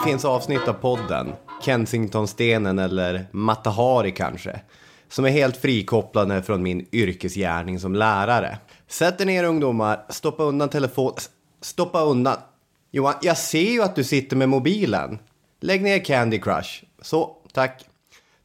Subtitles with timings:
[0.00, 4.60] Det finns avsnitt av podden, Kensingtonstenen eller Matahari kanske,
[5.08, 8.58] som är helt frikopplade från min yrkesgärning som lärare.
[8.88, 11.12] Sätt er ner ungdomar, stoppa undan telefon...
[11.60, 12.36] Stoppa undan...
[12.90, 15.18] Johan, jag ser ju att du sitter med mobilen.
[15.60, 16.84] Lägg ner Candy Crush.
[17.02, 17.89] Så, tack.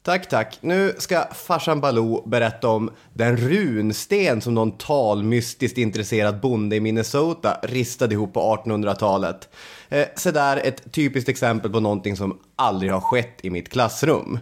[0.06, 0.58] Tack, tack.
[0.61, 7.58] Nu ska farsan Baloo berätta om den runsten som någon talmystiskt intresserad bonde i Minnesota
[7.64, 9.49] ristade ihop på 1800-talet.
[9.89, 14.39] Eh, så där ett typiskt exempel på någonting som aldrig har skett i mitt klassrum.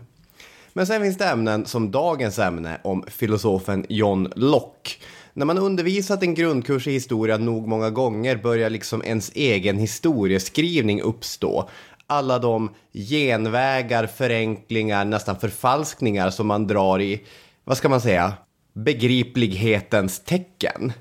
[0.74, 4.92] Men sen finns det ämnen som dagens ämne om filosofen John Locke.
[5.34, 11.02] När man undervisat en grundkurs i historia nog många gånger börjar liksom ens egen historieskrivning
[11.02, 11.70] uppstå
[12.08, 17.22] alla de genvägar, förenklingar, nästan förfalskningar som man drar i,
[17.64, 18.34] vad ska man säga,
[18.74, 20.94] begriplighetens tecken.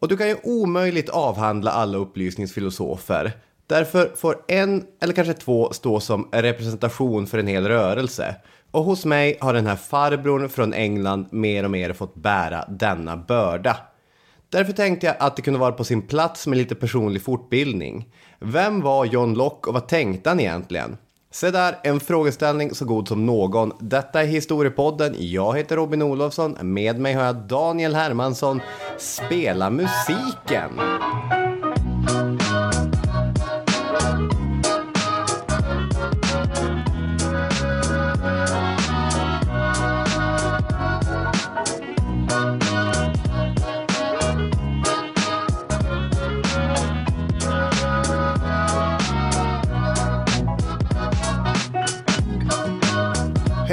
[0.00, 3.32] Och du kan ju omöjligt avhandla alla upplysningsfilosofer.
[3.66, 8.36] Därför får en eller kanske två stå som representation för en hel rörelse.
[8.70, 13.16] Och hos mig har den här farbrorn från England mer och mer fått bära denna
[13.16, 13.76] börda.
[14.50, 18.06] Därför tänkte jag att det kunde vara på sin plats med lite personlig fortbildning.
[18.38, 20.96] Vem var John Locke och vad tänkte han egentligen?
[21.32, 23.72] Se där, en frågeställning så god som någon.
[23.80, 25.14] Detta är Historiepodden.
[25.18, 26.56] Jag heter Robin Olofsson.
[26.62, 28.60] Med mig har jag Daniel Hermansson.
[28.98, 30.70] Spela musiken!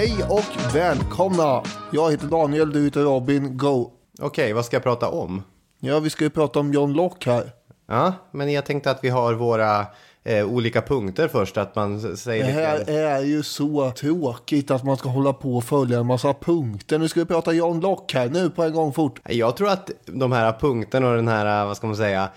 [0.08, 1.64] Hej och välkomna!
[1.92, 3.58] Jag heter Daniel, du heter Robin.
[3.58, 3.92] Go!
[4.20, 5.44] Okej, vad ska jag prata om?
[5.80, 7.52] Ja, vi ska ju prata om John Locke här.
[7.88, 9.86] Ja, men jag tänkte att vi har våra
[10.24, 11.58] eh, olika punkter först.
[11.58, 12.94] Att man säger Det här lite...
[12.94, 17.00] är ju så tråkigt att man ska hålla på och följa en massa punkter.
[17.00, 19.20] Nu ska vi prata John Locke här, nu på en gång fort.
[19.26, 22.30] Jag tror att de här punkterna och den här, vad ska man säga,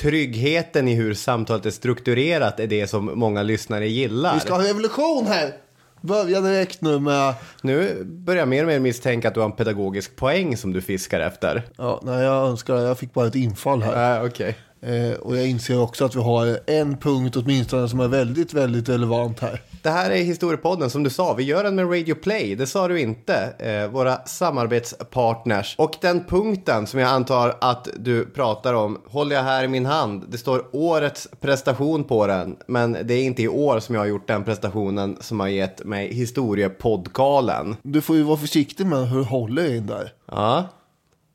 [0.00, 4.34] tryggheten i hur samtalet är strukturerat är det som många lyssnare gillar.
[4.34, 5.67] Vi ska ha revolution här!
[6.00, 7.34] Börja direkt nu med...
[7.62, 10.80] Nu börjar jag mer och mer misstänka att du har en pedagogisk poäng som du
[10.80, 11.62] fiskar efter.
[11.76, 12.76] Ja, nej, jag önskar.
[12.76, 14.20] Jag fick bara ett infall här.
[14.20, 14.56] Äh, Okej.
[14.80, 18.88] Eh, och jag inser också att vi har en punkt åtminstone som är väldigt, väldigt
[18.88, 19.62] relevant här.
[19.82, 21.34] Det här är Historiepodden som du sa.
[21.34, 22.54] Vi gör den med Radio Play.
[22.54, 23.54] Det sa du inte.
[23.58, 25.74] Eh, våra samarbetspartners.
[25.78, 29.86] Och den punkten som jag antar att du pratar om håller jag här i min
[29.86, 30.24] hand.
[30.28, 32.56] Det står årets prestation på den.
[32.66, 35.84] Men det är inte i år som jag har gjort den prestationen som har gett
[35.84, 37.76] mig historiepodkalen.
[37.82, 40.12] Du får ju vara försiktig med hur du håller in där.
[40.26, 40.64] Ja.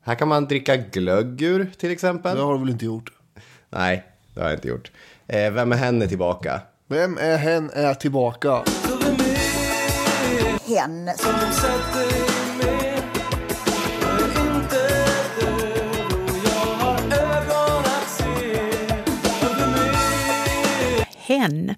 [0.02, 2.38] Här kan man dricka glögg ur till exempel.
[2.38, 3.12] Det har du väl inte gjort?
[3.76, 4.04] Nej,
[4.34, 4.92] det har jag inte gjort.
[5.28, 6.62] Eh, vem är henne tillbaka?
[6.88, 8.64] Vem är hen är tillbaka?
[10.66, 11.34] hen som
[21.26, 21.76] hen.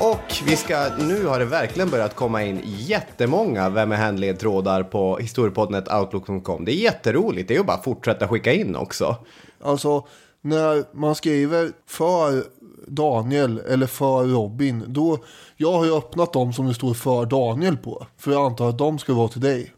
[0.00, 5.18] Och vi ska, nu har det verkligen börjat komma in jättemånga Vem är hen-ledtrådar på
[5.18, 6.64] historiepodden.outlook.com.
[6.64, 9.16] Det är jätteroligt, det är ju bara att fortsätta skicka in också.
[9.62, 10.06] Alltså
[10.40, 12.44] när man skriver för
[12.86, 14.84] Daniel eller för Robin.
[14.86, 15.18] Då,
[15.56, 18.06] jag har ju öppnat dem som det står för Daniel på.
[18.18, 19.72] För jag antar att de ska vara till dig.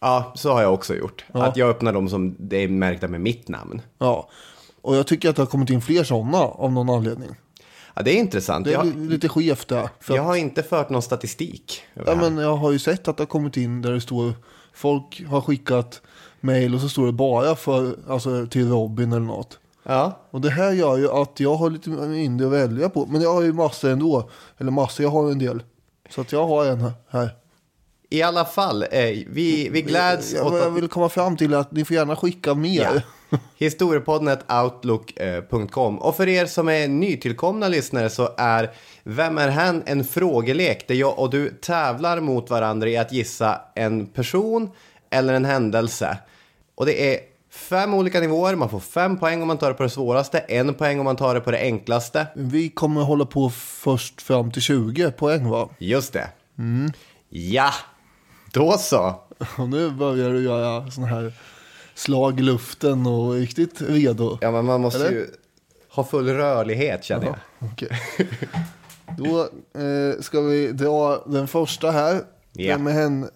[0.00, 1.24] Ja, så har jag också gjort.
[1.32, 1.42] Ja.
[1.44, 3.80] Att jag öppnar dem som det är märkta med mitt namn.
[3.98, 4.28] Ja.
[4.82, 7.30] Och jag tycker att det har kommit in fler sådana av någon anledning.
[7.94, 8.64] Ja, det är intressant.
[8.64, 9.88] Det är Jag, li- lite skevt där.
[10.08, 11.82] Jag har inte fört någon statistik.
[12.06, 14.32] ja, men jag har ju sett att det har kommit in där det står
[14.72, 16.02] folk har skickat
[16.44, 19.58] mail och så står det bara för, alltså, till Robin eller något.
[19.82, 20.20] ja.
[20.30, 23.06] Och det här gör ju att jag har lite mindre att välja på.
[23.06, 24.30] Men jag har ju massor ändå.
[24.58, 25.62] Eller massor, jag har en del.
[26.10, 27.30] Så att jag har en här.
[28.10, 28.88] I alla fall, eh,
[29.26, 30.72] vi, vi gläds jag, jag att...
[30.72, 33.02] vill komma fram till att ni får gärna skicka mer.
[33.30, 33.38] Ja.
[33.56, 38.70] Historiepodden.outlook.com Och för er som är nytillkomna lyssnare så är
[39.02, 39.82] Vem är hen?
[39.86, 44.70] En frågelek där jag och du tävlar mot varandra i att gissa en person
[45.10, 46.18] eller en händelse.
[46.74, 48.54] Och det är fem olika nivåer.
[48.54, 51.16] Man får fem poäng om man tar det på det svåraste, en poäng om man
[51.16, 52.26] tar det på det enklaste.
[52.34, 55.68] Vi kommer hålla på först fram till 20 poäng va?
[55.78, 56.28] Just det.
[57.28, 57.70] Ja,
[58.52, 59.20] då så.
[59.58, 61.32] Och nu börjar du göra sån här
[61.94, 64.38] slag i luften och riktigt redo.
[64.40, 65.10] Ja, men man måste Eller?
[65.10, 65.26] ju
[65.88, 67.36] ha full rörlighet känner jag.
[67.58, 67.88] Okej.
[69.18, 69.40] Då
[69.80, 72.20] eh, ska vi dra den första här.
[72.52, 72.78] Ja.
[72.78, 73.28] Med hen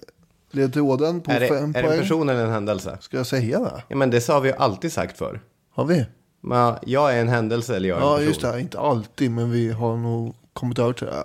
[0.51, 1.93] ledtråden på Är det, fem är det poäng.
[1.93, 2.99] en person eller en händelse?
[3.01, 3.83] Ska jag säga det?
[3.89, 5.41] Ja, men det sa vi ju alltid sagt för.
[5.75, 6.07] Har vi?
[6.41, 8.29] Men jag är en händelse eller jag är en Ja, person.
[8.29, 8.61] just det.
[8.61, 11.25] Inte alltid, men vi har nog kommit över till det här.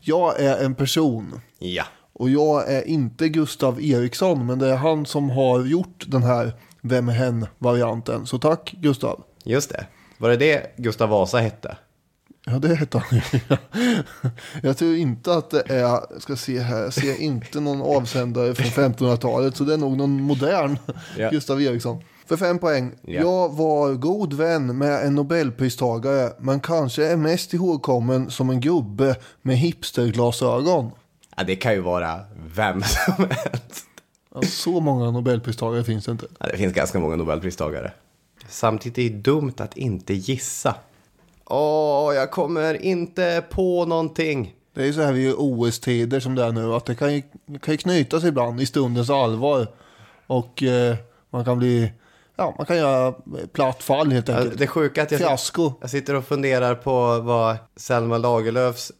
[0.00, 1.40] Jag är en person.
[1.58, 1.84] Ja.
[2.12, 6.52] Och jag är inte Gustav Eriksson, men det är han som har gjort den här
[6.82, 8.26] Vem hen-varianten.
[8.26, 9.24] Så tack Gustav.
[9.44, 9.86] Just det.
[10.18, 11.76] Var det det Gustav Vasa hette?
[12.50, 13.20] Ja, det heter han.
[14.62, 18.54] Jag tror inte att det är, jag ska se här, jag ser inte någon avsändare
[18.54, 19.56] från 1500-talet.
[19.56, 20.78] Så det är nog någon modern
[21.16, 21.30] Ja.
[21.32, 22.02] Gustav Eriksson.
[22.26, 22.92] För fem poäng.
[23.02, 23.20] Ja.
[23.20, 29.16] Jag var god vän med en nobelpristagare, men kanske är mest ihågkommen som en gubbe
[29.42, 30.90] med hipsterglasögon.
[31.36, 32.20] Ja, det kan ju vara
[32.54, 33.86] vem som helst.
[34.34, 36.26] Ja, så många nobelpristagare finns det inte.
[36.40, 37.92] Ja, det finns ganska många nobelpristagare.
[38.48, 40.74] Samtidigt är det dumt att inte gissa.
[41.50, 44.54] Åh, jag kommer inte på någonting.
[44.74, 47.22] Det är ju så här vid OS-tider som det är nu, att det kan ju,
[47.62, 49.66] kan ju knytas ibland i stundens allvar.
[50.26, 50.96] Och eh,
[51.30, 51.92] man kan bli,
[52.36, 53.14] ja man kan göra
[53.52, 54.58] platt fall helt Ja, enkelt.
[54.58, 55.72] Det sjuka att jag, Fiasko.
[55.80, 58.92] jag sitter och funderar på vad Selma Lagerlöfs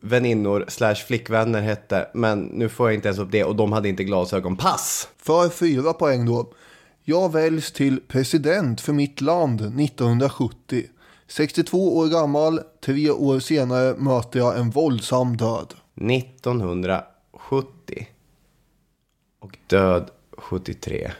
[0.00, 2.08] väninnor slash flickvänner hette.
[2.14, 4.56] Men nu får jag inte ens upp det och de hade inte glasögon.
[4.56, 5.08] Pass!
[5.22, 6.52] För fyra poäng då.
[7.04, 10.84] Jag väljs till president för mitt land 1970.
[11.28, 15.74] 62 år gammal, tre år senare möter jag en våldsam död.
[15.94, 18.06] 1970.
[19.40, 21.12] Och död 73.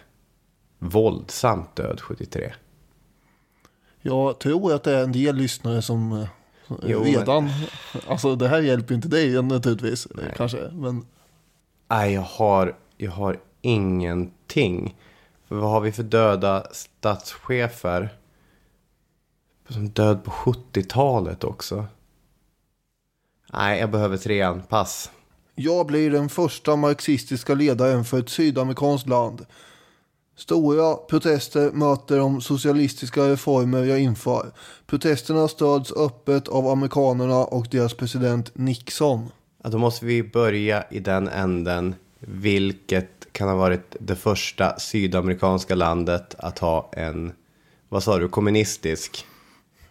[0.78, 2.54] Våldsamt död 73.
[4.02, 6.28] Jag tror att det är en del lyssnare som eh,
[6.82, 7.48] Jo, redan,
[8.08, 10.70] alltså det här hjälper inte dig naturligtvis, eh, kanske.
[10.72, 11.06] Men
[11.88, 14.96] Nej, jag har, jag har ingenting.
[15.48, 18.08] För vad har vi för döda statschefer?
[19.68, 21.86] Som död på 70-talet också.
[23.52, 24.62] Nej, jag behöver trean.
[24.68, 25.10] Pass.
[25.54, 29.46] Jag blir den första marxistiska ledaren för ett sydamerikanskt land.
[30.36, 34.52] Stora protester möter de socialistiska reformer jag inför.
[34.86, 39.28] Protesterna stöds öppet av amerikanerna och deras president Nixon.
[39.62, 41.94] Ja, då måste vi börja i den änden.
[42.18, 47.32] Vilket kan ha varit det första sydamerikanska landet att ha en,
[47.88, 49.26] vad sa du, kommunistisk,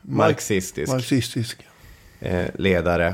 [0.07, 1.57] marxistisk Marxistisk.
[2.19, 3.13] eh, ledare.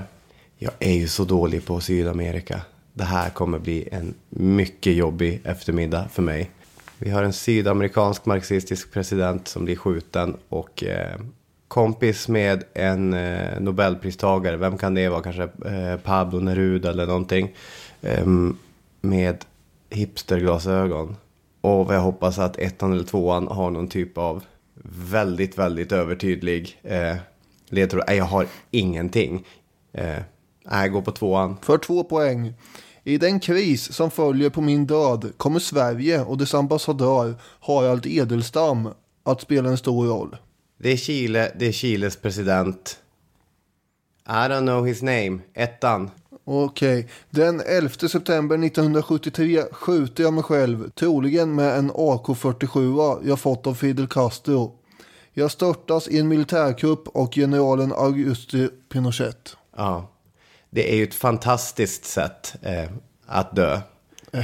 [0.58, 2.62] Jag är ju så dålig på Sydamerika.
[2.94, 6.50] Det här kommer bli en mycket jobbig eftermiddag för mig.
[6.98, 11.20] Vi har en sydamerikansk marxistisk president som blir skjuten och eh,
[11.68, 14.58] kompis med en eh, nobelpristagare.
[14.58, 15.22] Vem kan det vara?
[15.22, 17.52] Kanske eh, Pablo Neruda eller någonting.
[18.02, 18.58] Ehm,
[19.02, 19.46] med
[19.90, 21.16] hipsterglasögon.
[21.62, 24.44] Och jag hoppas att ettan eller tvåan har någon typ av
[24.84, 27.16] väldigt, väldigt övertydlig eh,
[27.70, 28.04] ledtråd.
[28.08, 29.48] Nej, jag har ingenting.
[29.94, 30.06] Eh,
[30.66, 31.58] nej, jag går på tvåan.
[31.62, 32.54] För två poäng.
[33.04, 38.90] I den kris som följer på min död kommer Sverige och dess ambassadör Harald Edelstam
[39.24, 40.38] att spela en stor roll.
[40.78, 42.98] Det är Chile, det är Chiles president.
[44.28, 45.40] I don't know his name.
[45.54, 46.10] Ettan.
[46.54, 53.68] Okej, den 11 september 1973 skjuter jag mig själv, troligen med en AK47 jag fått
[53.68, 54.72] av Fidel Castro.
[55.34, 59.58] Jag störtas i en militärkupp och generalen Auguste Pinochet.
[59.78, 60.10] Ja.
[60.70, 62.92] Det är ju ett fantastiskt sätt eh,
[63.26, 63.82] att dö.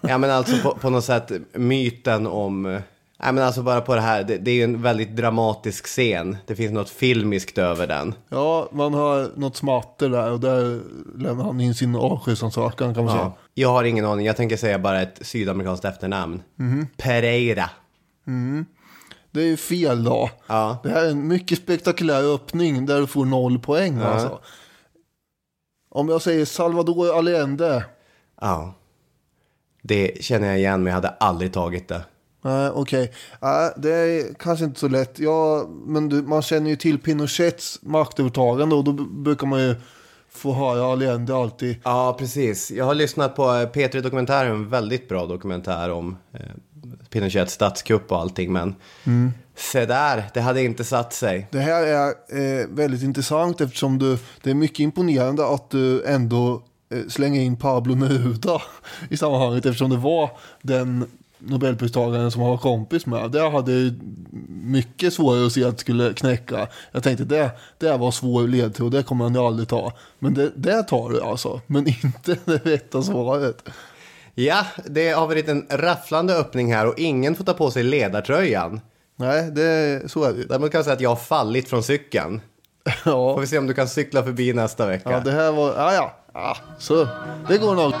[0.00, 2.80] ja men alltså på, på något sätt myten om...
[3.18, 6.36] Ja men alltså bara på det här, det, det är ju en väldigt dramatisk scen.
[6.46, 8.14] Det finns något filmiskt över den.
[8.28, 10.80] Ja, man har något smatter där och där
[11.18, 13.24] lämnar han in sin avskedsansökan kan man säga.
[13.24, 13.36] Ja.
[13.54, 16.42] Jag har ingen aning, jag tänker säga bara ett sydamerikanskt efternamn.
[16.96, 17.70] Pereira.
[19.30, 20.30] Det är ju fel då.
[20.46, 20.78] Ja.
[20.82, 24.38] Det här är en mycket spektakulär öppning där du får noll poäng alltså.
[25.90, 27.84] Om jag säger Salvador Allende.
[28.40, 28.74] Ja.
[29.82, 32.02] Det känner jag igen men jag hade aldrig tagit det.
[32.44, 33.12] Nej, okej.
[33.40, 35.18] Nej, det är kanske inte så lätt.
[35.18, 39.74] Ja, men du, man känner ju till Pinochets maktövertagande och då brukar man ju
[40.30, 41.76] få höra Allende alltid.
[41.84, 42.70] Ja, precis.
[42.70, 46.40] Jag har lyssnat på eh, P3 Dokumentär, en väldigt bra dokumentär om eh,
[47.10, 48.52] Pinochets statskupp och allting.
[48.52, 48.74] Men
[49.56, 51.48] se där, det hade inte satt sig.
[51.50, 56.62] Det här är eh, väldigt intressant eftersom du, det är mycket imponerande att du ändå
[56.94, 58.62] eh, slänger in Pablo Neruda
[59.08, 60.30] i sammanhanget eftersom det var
[60.62, 61.06] den
[61.46, 63.30] Nobelpristagaren som han var kompis med.
[63.30, 63.92] Det hade jag
[64.48, 66.68] mycket svårare att se att det skulle knäcka.
[66.92, 69.92] Jag tänkte det, det var svår ledtråd, det kommer han ju aldrig ta.
[70.18, 73.68] Men det, det tar du alltså, men inte det rätta svaret.
[74.34, 78.80] Ja, det har varit en rafflande öppning här och ingen får ta på sig ledartröjan.
[79.16, 80.44] Nej, det, så är det.
[80.44, 82.40] Däremot kan jag säga att jag har fallit från cykeln.
[83.04, 85.10] Får Ja, vi se om du kan cykla förbi nästa vecka.
[85.10, 87.08] ja, det här var, ja ja, ja så
[87.48, 87.92] det går nog.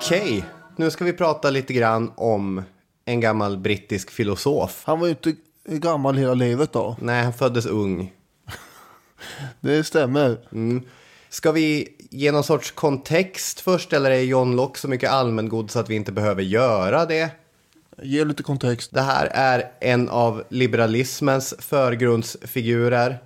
[0.00, 0.44] Okej,
[0.76, 2.62] nu ska vi prata lite grann om
[3.04, 4.82] en gammal brittisk filosof.
[4.84, 6.96] Han var ju inte gammal hela livet då.
[7.00, 8.12] Nej, han föddes ung.
[9.60, 10.38] Det stämmer.
[11.28, 15.78] Ska vi ge någon sorts kontext först eller är John Locke så mycket allmängod så
[15.78, 17.30] att vi inte behöver göra det?
[18.02, 18.90] Ge lite kontext.
[18.94, 23.18] Det här är en av liberalismens förgrundsfigurer.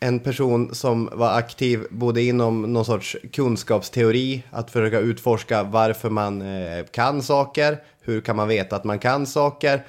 [0.00, 6.42] En person som var aktiv både inom någon sorts kunskapsteori, att försöka utforska varför man
[6.42, 9.86] eh, kan saker, hur kan man veta att man kan saker.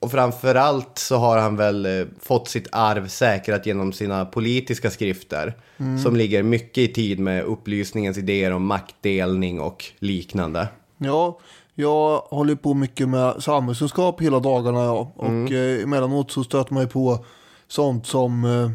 [0.00, 5.54] Och framförallt så har han väl eh, fått sitt arv säkrat genom sina politiska skrifter.
[6.02, 10.68] Som ligger mycket i tid med upplysningens idéer om maktdelning och liknande.
[10.98, 11.38] Ja,
[11.74, 14.84] jag håller på mycket med samhällskunskap hela dagarna.
[14.84, 15.12] Ja.
[15.16, 17.24] Och eh, emellanåt så stöter man ju på
[17.68, 18.70] sånt som, eh,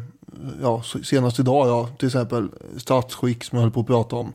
[0.62, 4.32] ja, senast idag, ja, till exempel statsskick som jag höll på att prata om.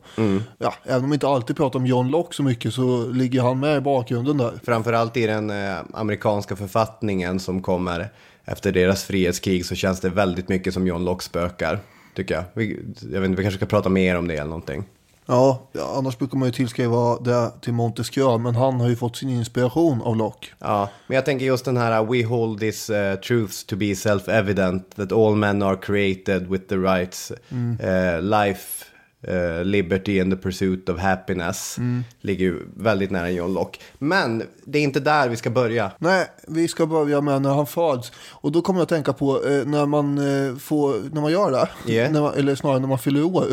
[0.58, 3.60] Ja, även om jag inte alltid pratar om John Locke så mycket så ligger han
[3.60, 4.52] med i bakgrunden där.
[4.64, 8.08] Framförallt i den eh, amerikanska författningen som kommer
[8.44, 11.78] efter deras frihetskrig så känns det väldigt mycket som John Locke spökar.
[12.14, 12.44] Tycker jag.
[12.54, 12.80] Vi,
[13.12, 14.84] jag vet inte, vi kanske ska prata mer om det eller någonting.
[15.30, 19.28] Ja, annars brukar man ju tillskriva det till Montesquieu, men han har ju fått sin
[19.28, 20.46] inspiration av Locke.
[20.58, 24.96] Ja, men jag tänker just den här We hold these uh, truths to be self-evident
[24.96, 28.84] that all men are created with the rights uh, life,
[29.28, 31.78] uh, liberty and the pursuit of happiness.
[32.20, 33.78] Ligger ju väldigt nära John Locke.
[33.98, 35.90] Men det är inte där vi ska börja.
[35.98, 38.12] Nej, vi ska börja med när han föds.
[38.30, 41.50] Och då kommer jag att tänka på eh, när, man, eh, får, när man gör
[41.50, 42.12] det, Yeah.
[42.22, 43.46] man, eller snarare när man fyller år.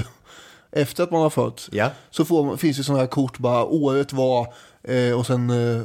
[0.76, 1.70] Efter att man har fötts.
[1.72, 1.90] Ja.
[2.10, 4.48] Så får, finns det sådana här kort, bara året var
[4.84, 5.82] eh, och sen eh,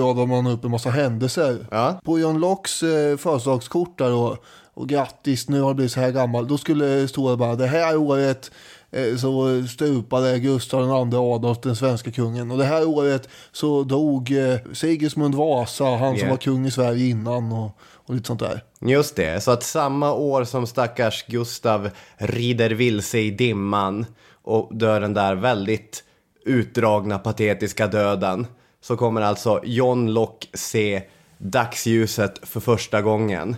[0.00, 1.66] radar man upp en massa händelser.
[1.70, 2.00] Ja.
[2.04, 4.36] På John Locks eh, födelsedagskort där och,
[4.74, 6.48] och grattis, nu har du blivit så här gammal.
[6.48, 8.50] Då skulle det stå bara det här året
[8.90, 12.50] eh, så stupade Gustav II Adolf, den svenska kungen.
[12.50, 16.30] Och det här året så dog eh, Sigismund Vasa, han som Yeah.
[16.30, 17.78] var kung i Sverige innan och,
[18.12, 18.64] och lite sånt där.
[18.80, 24.06] Just det, så att samma år som stackars Gustav rider vilse i dimman
[24.42, 26.04] och dör den där väldigt
[26.44, 28.46] utdragna patetiska döden
[28.80, 31.02] så kommer alltså John Locke se
[31.38, 33.56] dagsljuset för första gången.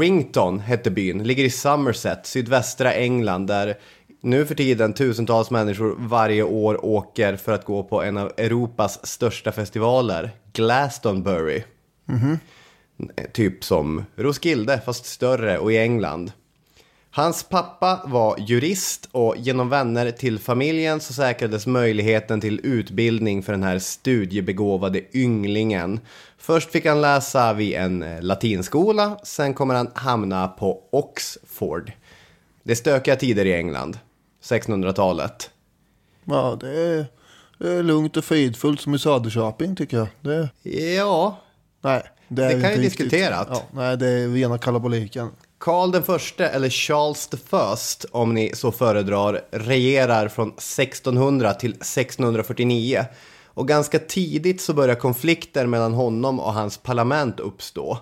[0.00, 3.74] Rington hette byn, ligger i Somerset, sydvästra England där
[4.20, 9.06] nu för tiden tusentals människor varje år åker för att gå på en av Europas
[9.06, 11.62] största festivaler, Glastonbury.
[13.32, 16.32] Typ som Roskilde, fast större och i England.
[17.10, 23.52] Hans pappa var jurist och genom vänner till familjen så säkrades möjligheten till utbildning för
[23.52, 26.00] den här studiebegåvade ynglingen.
[26.38, 31.92] Först fick han läsa vid en latinskola, sen kommer han hamna på Oxford.
[32.62, 33.98] Det är stökiga tider i England,
[34.42, 35.50] 1600-talet.
[36.24, 37.06] Ja, det är,
[37.58, 40.08] det är lugnt och fridfullt som i Söderköping tycker jag.
[40.20, 40.48] Det,
[40.94, 41.38] Ja,
[41.80, 43.46] nej, det, är Det kan ju diskuteras.
[43.50, 45.30] Ja, nej, det är rena kalabaliken.
[45.58, 51.70] Karl den förste, eller Charles the First om ni så föredrar, regerar från 1600 till
[51.70, 53.04] 1649.
[53.44, 57.98] Och ganska tidigt så börjar konflikter mellan honom och hans parlament uppstå.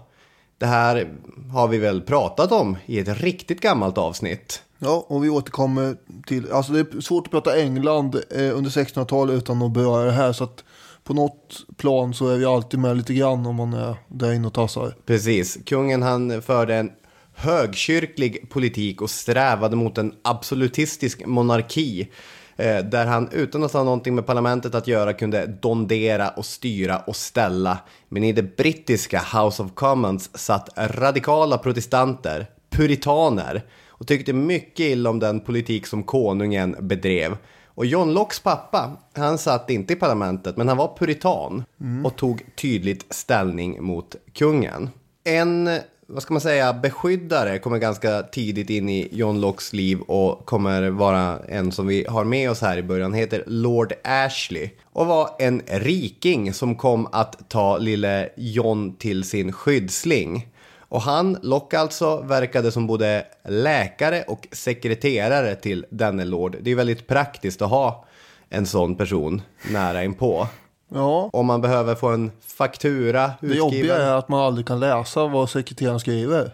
[0.58, 1.08] Det här
[1.52, 4.62] har vi väl pratat om i ett riktigt gammalt avsnitt.
[4.78, 9.36] Ja, och vi återkommer till, alltså det är svårt att prata England eh, under 1600-talet
[9.36, 10.32] utan att beröra det här.
[10.32, 10.64] Så att
[11.04, 14.46] på något plan så är vi alltid med lite grann om man är där inne
[14.46, 14.96] och tassar.
[15.06, 16.90] Precis, kungen han förde en
[17.34, 22.08] högkyrklig politik och strävade mot en absolutistisk monarki.
[22.56, 26.98] Eh, där han utan att ha någonting med parlamentet att göra kunde dondera och styra
[26.98, 27.78] och ställa.
[28.08, 35.10] Men i det brittiska House of Commons satt radikala protestanter, puritaner och tyckte mycket illa
[35.10, 37.36] om den politik som konungen bedrev.
[37.74, 41.64] Och John Lockes pappa, han satt inte i parlamentet, men han var puritan
[42.04, 44.90] och tog tydligt ställning mot kungen.
[45.24, 45.70] En,
[46.06, 50.90] vad ska man säga, beskyddare kommer ganska tidigt in i John Lockes liv och kommer
[50.90, 54.70] vara en som vi har med oss här i början, han heter Lord Ashley.
[54.84, 60.48] Och var en riking som kom att ta lille John till sin skyddsling.
[60.88, 66.56] Och han, Locke alltså, verkade som både läkare och sekreterare till denne lord.
[66.60, 68.04] Det är väldigt praktiskt att ha
[68.48, 70.46] en sån person nära inpå.
[70.94, 74.00] Ja, Om man behöver få en faktura det jobbiga utskriven.
[74.00, 76.50] är att man aldrig kan läsa vad sekreteraren skriver.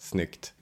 [0.00, 0.52] Snyggt.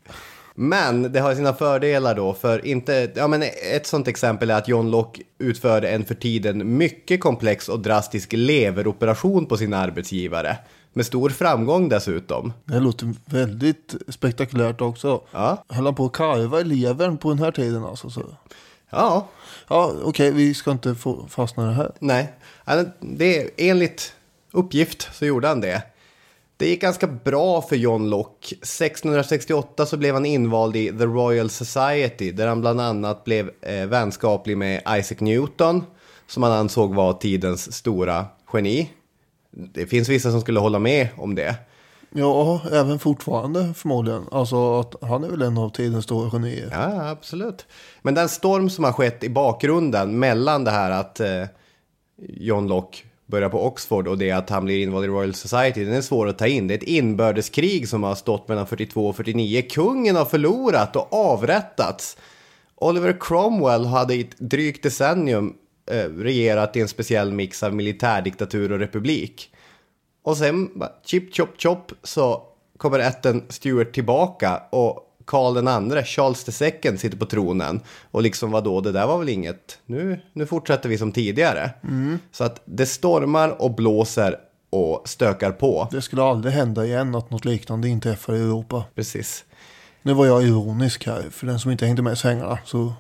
[0.55, 4.69] Men det har sina fördelar då, för inte, ja men ett sånt exempel är att
[4.69, 10.57] John Locke utförde en för tiden mycket komplex och drastisk leveroperation på sin arbetsgivare.
[10.99, 12.53] Med stor framgång dessutom.
[12.65, 15.21] Det låter väldigt spektakulärt också.
[15.31, 15.65] Ja.
[15.69, 18.11] Höll han på att karva i levern på den här tiden alltså?
[18.11, 18.23] Så.
[18.91, 19.29] Ja,
[19.69, 21.93] Ja, okej, vi ska inte få fastna i det här.
[21.99, 22.33] nej.
[23.01, 24.13] Det, enligt
[24.53, 25.83] uppgift så gjorde han det.
[26.57, 28.55] Det gick ganska bra för John Locke.
[28.55, 33.87] 1668 så blev han invald i The Royal Society där han bland annat blev eh,
[33.87, 35.85] vänskaplig med Isaac Newton
[36.27, 38.91] som han ansåg var tidens stora geni.
[39.51, 41.57] Det finns vissa som skulle hålla med om det.
[42.11, 44.25] Ja, även fortfarande förmodligen.
[44.31, 46.69] Alltså att han är väl en av tidens stora genier.
[46.73, 47.67] Ja, absolut.
[48.03, 51.45] Men den storm som har skett i bakgrunden mellan det här att eh,
[52.29, 55.95] John Locke börjar på Oxford och det att han blir invald i Royal Society, den
[55.95, 56.67] är svår att ta in.
[56.67, 59.63] Det är ett inbördeskrig som har stått mellan 42 och 49.
[59.71, 62.17] Kungen har förlorat och avrättats.
[62.75, 65.55] Oliver Cromwell hade i ett drygt decennium
[66.19, 69.51] regerat i en speciell mix av militärdiktatur och republik.
[70.23, 72.43] Och sen, bara, chip chop chop, så
[72.77, 77.81] kommer ätten Stuart tillbaka och Karl den andre, Charles II, sitter på tronen.
[78.11, 79.79] Och liksom vadå, det där var väl inget.
[79.87, 81.71] Nu, nu fortsätter vi som tidigare.
[82.33, 84.37] Så att det stormar och blåser
[84.71, 85.89] och stökar på.
[85.91, 88.85] Det skulle aldrig hända igen att något liknande inträffar i Europa.
[88.95, 89.45] Precis.
[90.03, 92.93] Nu var jag ironisk här, för den som inte hängde med i svängarna så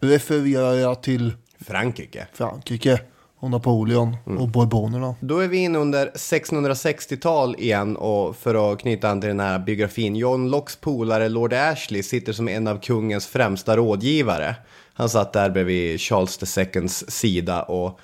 [0.00, 2.26] refererar jag till Frankrike.
[2.32, 3.00] Frankrike
[3.40, 5.14] och Napoleon och Bourbonerna.
[5.20, 9.58] Då är vi inne under 1660-tal igen och för att knyta an till den här
[9.58, 10.16] biografin.
[10.16, 14.56] John Lockes polare Lord Ashley sitter som en av kungens främsta rådgivare.
[14.92, 18.00] Han satt där bredvid Charles IIs sida och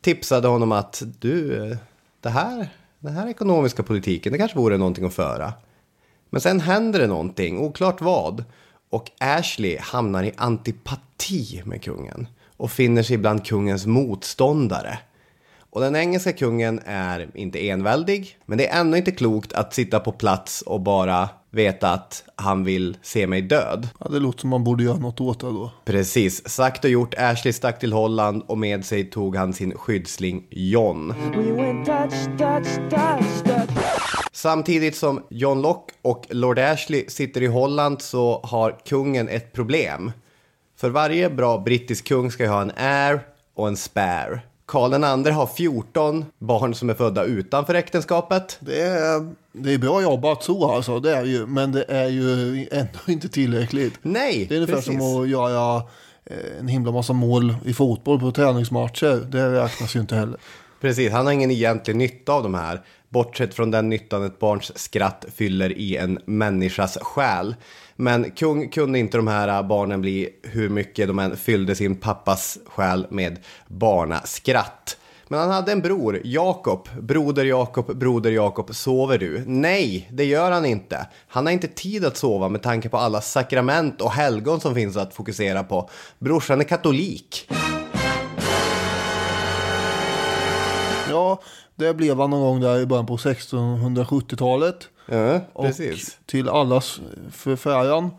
[0.00, 1.76] tipsade honom att du,
[2.20, 5.52] det här, den här ekonomiska politiken, det kanske vore någonting att föra.
[6.30, 8.44] Men sen händer det någonting, oklart vad.
[8.90, 14.98] Och Ashley hamnar i antipati med kungen och finner sig bland kungens motståndare.
[15.74, 20.00] Och den engelska kungen är inte enväldig, men det är ändå inte klokt att sitta
[20.00, 23.88] på plats och bara veta att han vill se mig död.
[24.00, 25.70] Ja, det låter som man borde göra något åt det då.
[25.84, 27.14] Precis, sagt och gjort.
[27.18, 31.14] Ashley stack till Holland och med sig tog han sin skyddsling John.
[34.32, 40.12] Samtidigt som John Locke och Lord Ashley sitter i Holland så har kungen ett problem.
[40.84, 43.20] För varje bra brittisk kung ska ju ha en heir
[43.54, 44.40] och en spare.
[44.66, 44.94] Karl
[45.26, 48.56] II har 14 barn som är födda utanför äktenskapet.
[48.60, 52.68] Det är, det är bra jobbat så alltså, det är ju, men det är ju
[52.72, 53.94] ändå inte tillräckligt.
[54.02, 54.98] Nej, Det är ungefär precis.
[54.98, 55.82] som att göra
[56.24, 59.26] eh, en himla massa mål i fotboll på träningsmatcher.
[59.30, 60.40] Det räknas ju inte heller.
[60.80, 62.82] Precis, han har ingen egentlig nytta av de här.
[63.08, 67.54] Bortsett från den nyttan ett barns skratt fyller i en människas själ.
[67.96, 72.58] Men kung kunde inte de här barnen bli hur mycket de än fyllde sin pappas
[72.66, 74.96] själ med barnaskratt.
[75.28, 76.88] Men han hade en bror, Jakob.
[77.00, 79.42] Broder Jakob, broder Jakob, sover du?
[79.46, 81.06] Nej, det gör han inte.
[81.28, 84.96] Han har inte tid att sova med tanke på alla sakrament och helgon som finns
[84.96, 85.90] att fokusera på.
[86.18, 87.48] Brorsan är katolik.
[91.10, 91.42] Ja,
[91.76, 94.88] det blev han någon gång där i början på 1670-talet.
[95.06, 96.18] Ja, Och precis.
[96.26, 97.00] till allas
[97.32, 98.10] förfäran.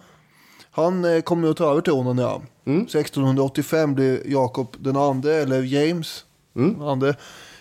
[0.71, 2.41] Han eh, kom ju att ta över tronen ja.
[2.65, 7.15] 1685 blev Jakob den andre, eller James, den andre,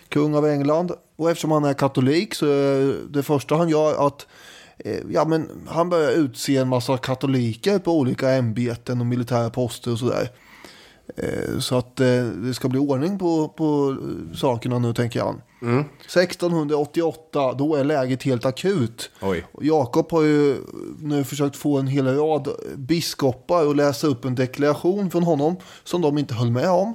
[0.09, 0.91] kung av England.
[1.15, 4.27] Och eftersom han är katolik så är det första han gör att
[4.77, 9.91] eh, ja, men han börjar utse en massa katoliker på olika ämbeten och militära poster
[9.91, 10.29] och sådär.
[11.17, 15.41] Eh, Så att eh, det ska bli ordning på, på eh, sakerna nu tänker han.
[16.05, 19.09] 1688, då är läget helt akut.
[19.61, 20.57] Jakob har ju
[20.99, 26.01] nu försökt få en hel rad biskopar att läsa upp en deklaration från honom som
[26.01, 26.93] de inte höll med om.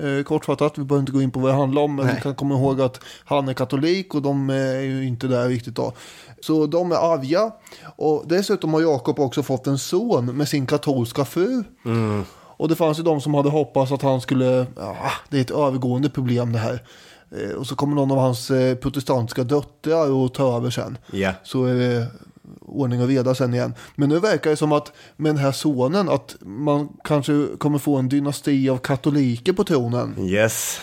[0.00, 2.14] Eh, kortfattat, vi behöver inte gå in på vad det handlar om, men Nej.
[2.14, 5.74] vi kan komma ihåg att han är katolik och de är ju inte där riktigt
[5.74, 5.92] då.
[6.40, 7.52] Så de är arga.
[7.96, 11.64] Och dessutom har Jakob också fått en son med sin katolska fru.
[12.60, 14.96] Och det fanns ju de som hade hoppats att han skulle, ja,
[15.28, 16.82] det är ett övergående problem det här.
[17.30, 20.98] Eh, Och så kommer någon av hans eh, protestantiska döttrar att ta över sen.
[21.12, 21.32] Ja.
[21.44, 22.06] Så är det
[22.60, 23.74] ordning och reda sen igen.
[23.96, 27.96] Men nu verkar det som att med den här sonen att man kanske kommer få
[27.96, 30.14] en dynasti av katoliker på tronen.
[30.18, 30.80] Yes.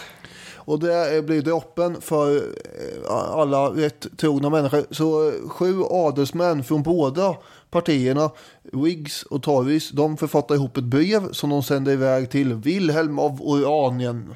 [0.55, 4.85] Och det blir droppen för eh, alla rätt trogna människor.
[4.91, 7.35] Så sju adelsmän från båda
[7.71, 8.31] partierna,
[8.63, 13.41] Whigs och Tories, de författar ihop ett brev som de sänder iväg till Wilhelm av
[13.41, 14.35] Oranien.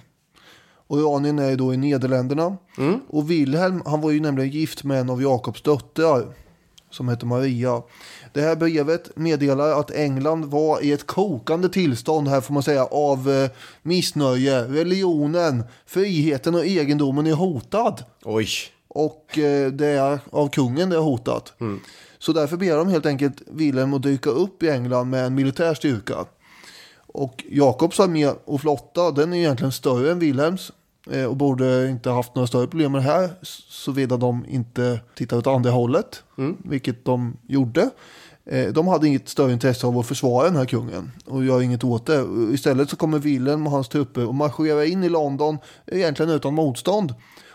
[0.87, 2.57] Oranien är då i Nederländerna.
[3.07, 6.33] Och Wilhelm, han var ju nämligen gift med en av Jakobs döttrar
[6.89, 7.81] som heter Maria.
[8.33, 12.85] Det här brevet meddelar att England var i ett kokande tillstånd här får man säga
[12.85, 13.49] av eh,
[13.81, 14.63] missnöje.
[14.63, 18.03] Religionen, friheten och egendomen är hotad.
[18.23, 18.47] Oj.
[18.87, 21.53] Och eh, det är av kungen det är hotat.
[22.21, 25.73] Så därför ber de helt enkelt Wilhelm att dyka upp i England med en militär
[25.73, 26.15] styrka.
[27.13, 30.71] Och Jakobs armé och flotta den är egentligen större än Wilhelms.
[31.11, 33.29] eh, Och borde inte haft några större problem med det här.
[33.69, 36.23] Såvida de inte tittar åt andra hållet.
[36.65, 37.89] Vilket de gjorde.
[38.45, 41.11] Eh, De hade inget större intresse av att försvara den här kungen.
[41.25, 42.25] Och göra inget åt det.
[42.53, 45.57] Istället så kommer Wilhelm och hans trupper att marschera in i London.
[45.87, 47.13] Egentligen utan motstånd.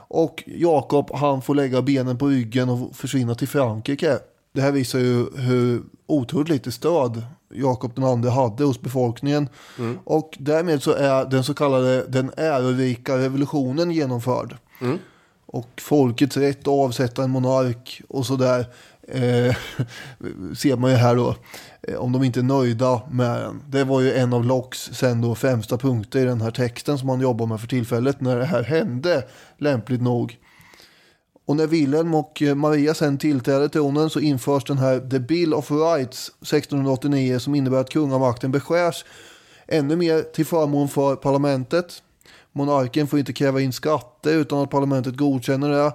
[0.08, 4.18] Och Jakob han får lägga benen på ryggen och försvinna till Frankrike.
[4.56, 7.22] Det här visar ju hur otroligt lite stöd
[7.54, 9.48] Jakob den andre hade hos befolkningen.
[10.04, 14.56] Och därmed så är den så kallade den ärorika revolutionen genomförd.
[15.46, 18.66] Och folkets rätt att avsätta en monark och sådär.
[19.08, 19.56] Eh,
[20.56, 21.34] ser man ju här då.
[21.82, 23.62] Eh, om de inte är nöjda med den.
[23.68, 27.08] Det var ju en av Locks sen då främsta punkter i den här texten som
[27.08, 28.20] han jobbar med för tillfället.
[28.20, 29.24] När det här hände
[29.58, 30.38] lämpligt nog.
[31.46, 35.54] Och när Wilhelm och eh, Maria sen tillträder tronen så införs den här The Bill
[35.54, 39.04] of Rights 1689 som innebär att kungamakten beskärs
[39.68, 42.02] ännu mer till förmån för parlamentet.
[42.52, 45.92] Monarken får inte kräva in skatter utan att parlamentet godkänner det.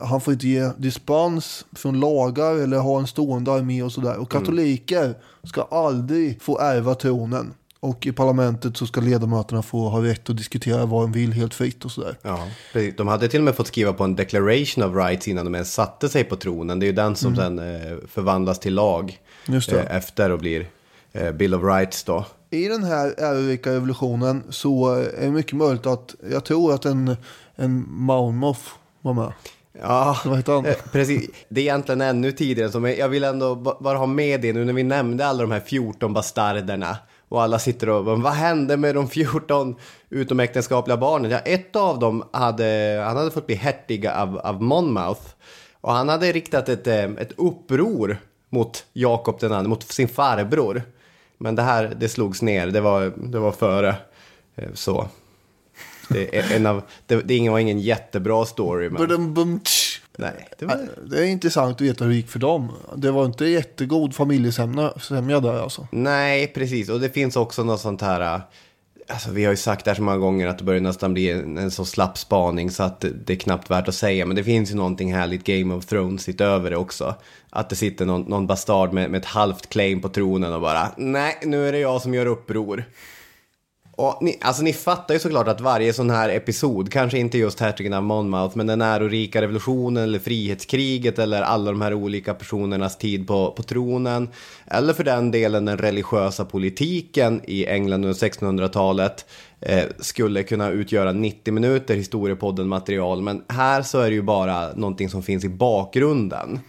[0.00, 4.16] Han får inte ge dispens från lagar eller ha en stående armé och sådär.
[4.16, 5.14] Och katoliker
[5.44, 7.54] ska aldrig få ärva tronen.
[7.82, 11.54] Och i parlamentet så ska ledamöterna få ha rätt att diskutera vad de vill helt
[11.54, 12.16] fritt och sådär.
[12.22, 12.48] Ja.
[12.96, 15.74] De hade till och med fått skriva på en declaration of rights innan de ens
[15.74, 16.78] satte sig på tronen.
[16.78, 19.18] Det är ju den som sen eh, förvandlas till lag
[19.78, 20.66] eh, efter och blir
[21.12, 22.24] eh, Bill of Rights då.
[22.50, 27.16] I den här ärorika revolutionen så är det mycket möjligt att jag tror att en,
[27.56, 28.60] en Monmouth
[29.00, 29.32] var med.
[29.80, 30.18] Ja,
[30.92, 31.30] precis.
[31.48, 32.70] Det är egentligen ännu tidigare.
[32.72, 35.50] Som jag vill ändå ba- bara ha med det nu när vi nämnde alla de
[35.50, 36.96] här 14 bastarderna.
[37.30, 39.76] Och alla sitter och vad hände med de 14
[40.10, 41.30] utomäktenskapliga barnen?
[41.30, 45.22] Ja, ett av dem hade, han hade fått bli hertig av, av Monmouth.
[45.80, 48.16] Och han hade riktat ett, eh, ett uppror
[48.48, 50.82] mot Jakob den andre, mot sin farbror.
[51.38, 53.94] Men det här, det slogs ner, det var, det var före.
[54.56, 55.08] Eh, så.
[56.08, 58.90] Det är, en av, det, det var ingen jättebra story.
[58.90, 58.96] Men...
[60.20, 60.88] Nej, det var...
[61.04, 62.72] Det är intressant att veta hur det gick för dem.
[62.96, 65.88] Det var inte jättegod familjesämja där alltså.
[65.90, 66.88] Nej, precis.
[66.88, 68.34] Och det finns också något sånt här...
[68.34, 68.40] äh,
[69.08, 71.30] Alltså, vi har ju sagt det här så många gånger att det börjar nästan bli
[71.30, 74.26] en, en så slapp spaning så att det, är knappt värt att säga.
[74.26, 77.14] Men det finns ju någonting härligt Game of Thrones över det också.
[77.50, 80.88] Att det sitter någon, någon bastard med, med ett halvt claim på tronen och bara
[80.96, 82.84] nej, nu är det jag som gör uppror.
[84.00, 87.60] Och ni, alltså ni fattar ju såklart att varje sån här episod, kanske inte just
[87.60, 92.98] hertigen av Monmouth, men den ärorika revolutionen eller frihetskriget eller alla de här olika personernas
[92.98, 94.28] tid på, på tronen,
[94.66, 99.26] eller för den delen den religiösa politiken i England under 1600-talet,
[99.60, 104.72] eh, skulle kunna utgöra 90 minuter historiepodden material, men här så är det ju bara
[104.72, 106.60] någonting som finns i bakgrunden.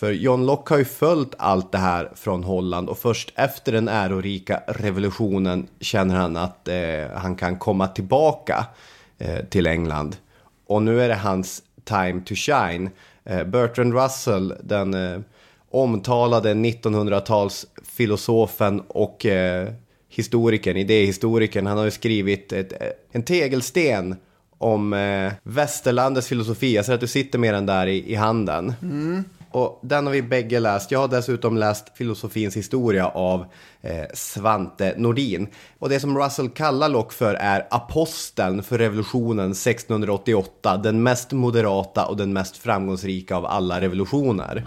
[0.00, 3.88] För John Locke har ju följt allt det här från Holland och först efter den
[3.88, 8.66] ärorika revolutionen känner han att eh, han kan komma tillbaka
[9.18, 10.16] eh, till England.
[10.66, 12.90] och nu är det hans time to shine.
[13.24, 15.20] Eh, Bertrand Russell, den eh,
[15.70, 19.68] omtalade 1900-talsfilosofen och eh,
[20.08, 22.78] historikern, idéhistorikern, han har ju skrivit ett, eh,
[23.12, 24.16] en tegelsten
[24.58, 26.74] om eh, västerlandets filosofi.
[26.74, 28.72] Jag ser att du sitter med den där i, i handen.
[28.82, 29.24] Mm.
[29.50, 30.90] Och den har vi bägge läst.
[30.90, 33.44] Jag har dessutom läst filosofins historia av
[33.80, 35.48] eh, Svante Nordin.
[35.78, 40.76] Och det som Russell kallar Locke för är aposteln för revolutionen 1688.
[40.76, 44.64] Den mest moderata och den mest framgångsrika av alla revolutioner.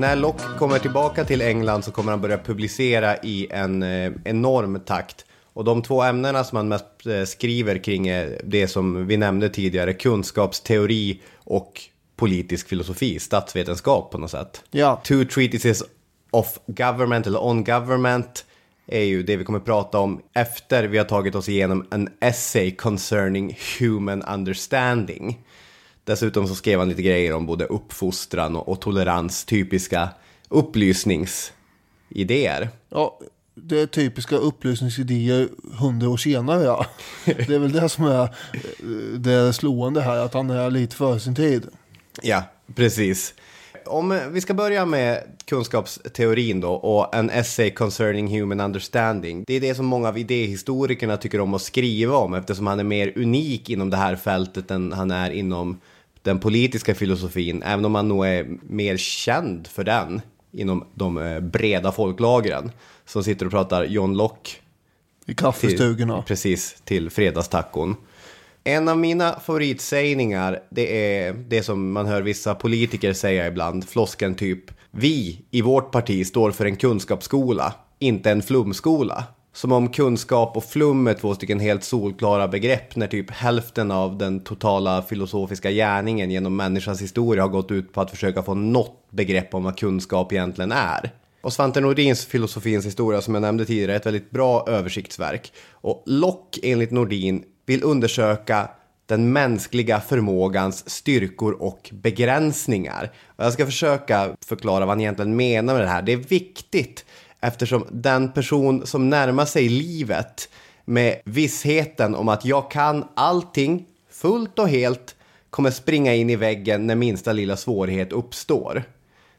[0.00, 4.80] När Locke kommer tillbaka till England så kommer han börja publicera i en eh, enorm
[4.80, 5.24] takt.
[5.52, 9.48] Och de två ämnena som han mest eh, skriver kring är det som vi nämnde
[9.48, 11.80] tidigare, kunskapsteori och
[12.16, 14.62] politisk filosofi, statsvetenskap på något sätt.
[14.70, 15.00] Ja.
[15.04, 15.82] Two treatises
[16.30, 18.44] of government eller on government
[18.86, 22.70] är ju det vi kommer prata om efter vi har tagit oss igenom en essay
[22.76, 25.38] concerning human understanding.
[26.04, 30.08] Dessutom så skrev han lite grejer om både uppfostran och, och tolerans, typiska
[30.48, 32.68] upplysningsidéer.
[32.88, 33.18] Ja,
[33.54, 36.64] det är typiska upplysningsidéer hundra år senare.
[36.64, 36.86] Ja.
[37.24, 38.34] Det är väl det som är
[39.18, 41.66] det slående här, att han är lite före sin tid.
[42.22, 42.42] Ja,
[42.74, 43.34] precis.
[43.86, 49.44] Om vi ska börja med kunskapsteorin då och en essay concerning human understanding.
[49.46, 52.84] Det är det som många av idéhistorikerna tycker om att skriva om eftersom han är
[52.84, 55.80] mer unik inom det här fältet än han är inom
[56.22, 60.20] den politiska filosofin, även om han nog är mer känd för den
[60.52, 62.72] inom de eh, breda folklagren
[63.04, 64.50] som sitter och pratar John Locke.
[65.26, 66.16] I kaffestugorna.
[66.16, 67.96] Till, precis, till fredagstacon.
[68.64, 74.34] En av mina favoritsägningar, det är det som man hör vissa politiker säga ibland, flosken
[74.34, 79.24] typ Vi i vårt parti står för en kunskapsskola, inte en flumskola.
[79.52, 84.18] Som om kunskap och flum är två stycken helt solklara begrepp när typ hälften av
[84.18, 89.10] den totala filosofiska gärningen genom människans historia har gått ut på att försöka få något
[89.10, 91.10] begrepp om vad kunskap egentligen är.
[91.42, 95.52] Och Svante Nordins filosofins historia som jag nämnde tidigare är ett väldigt bra översiktsverk.
[95.70, 98.68] Och Locke enligt Nordin vill undersöka
[99.06, 103.10] den mänskliga förmågans styrkor och begränsningar.
[103.26, 106.02] Och jag ska försöka förklara vad han egentligen menar med det här.
[106.02, 107.04] Det är viktigt
[107.40, 110.48] Eftersom den person som närmar sig livet
[110.84, 115.16] med vissheten om att jag kan allting fullt och helt
[115.50, 118.82] kommer springa in i väggen när minsta lilla svårighet uppstår.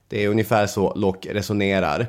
[0.08, 2.08] Det är ungefär så Locke resonerar.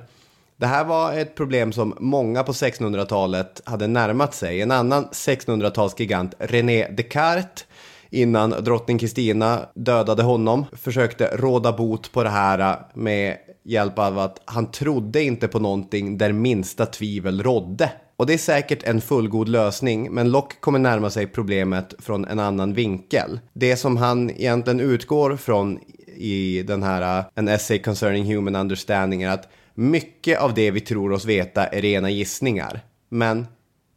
[0.63, 4.61] Det här var ett problem som många på 1600-talet hade närmat sig.
[4.61, 7.67] En annan 1600-talsgigant, René Descartes,
[8.11, 14.41] innan drottning Kristina dödade honom, försökte råda bot på det här med hjälp av att
[14.45, 17.91] han trodde inte på någonting där minsta tvivel rådde.
[18.17, 22.39] Och det är säkert en fullgod lösning, men Locke kommer närma sig problemet från en
[22.39, 23.41] annan vinkel.
[23.53, 25.79] Det som han egentligen utgår från
[26.17, 31.13] i den här En essay concerning human understanding är att mycket av det vi tror
[31.13, 32.81] oss veta är rena gissningar.
[33.09, 33.47] Men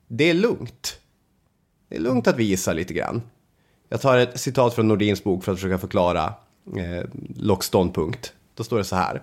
[0.07, 0.99] det är lugnt.
[1.89, 3.21] Det är lugnt att vi gissar lite grann.
[3.89, 6.33] Jag tar ett citat från Nordins bok för att försöka förklara
[6.77, 8.33] eh, Locks ståndpunkt.
[8.53, 9.21] Då står det så här.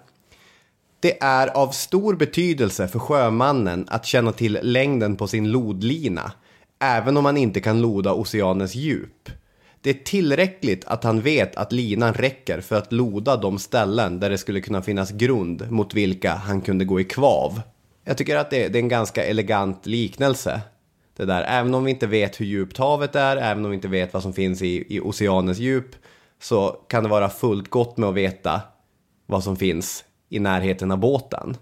[1.01, 6.33] Det är av stor betydelse för sjömannen att känna till längden på sin lodlina,
[6.79, 9.31] även om man inte kan loda oceanens djup.
[9.83, 14.31] Det är tillräckligt att han vet att linan räcker för att loda de ställen där
[14.31, 17.61] det skulle kunna finnas grund mot vilka han kunde gå i kvav.
[18.05, 20.61] Jag tycker att det, är en ganska elegant liknelse.
[21.17, 23.89] Det där, även om vi inte vet hur djupt havet är, även om vi inte
[23.89, 25.97] vet vad som finns i, i oceanens djup,
[26.43, 28.61] så kan det vara fullt gott med att veta
[29.27, 31.57] vad som finns i närheten av båten.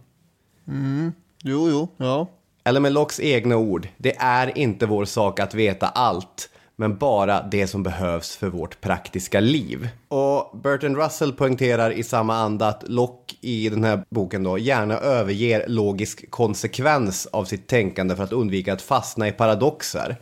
[0.69, 1.13] Mm.
[1.43, 2.27] Jo, jo, ja.
[2.65, 6.51] Eller med Locks egna ord, det är inte vår sak att veta allt,
[6.81, 9.89] men bara det som behövs för vårt praktiska liv.
[10.09, 14.99] Och Bertrand Russell poängterar i samma anda att Locke i den här boken då gärna
[14.99, 20.17] överger logisk konsekvens av sitt tänkande för att undvika att fastna i paradoxer.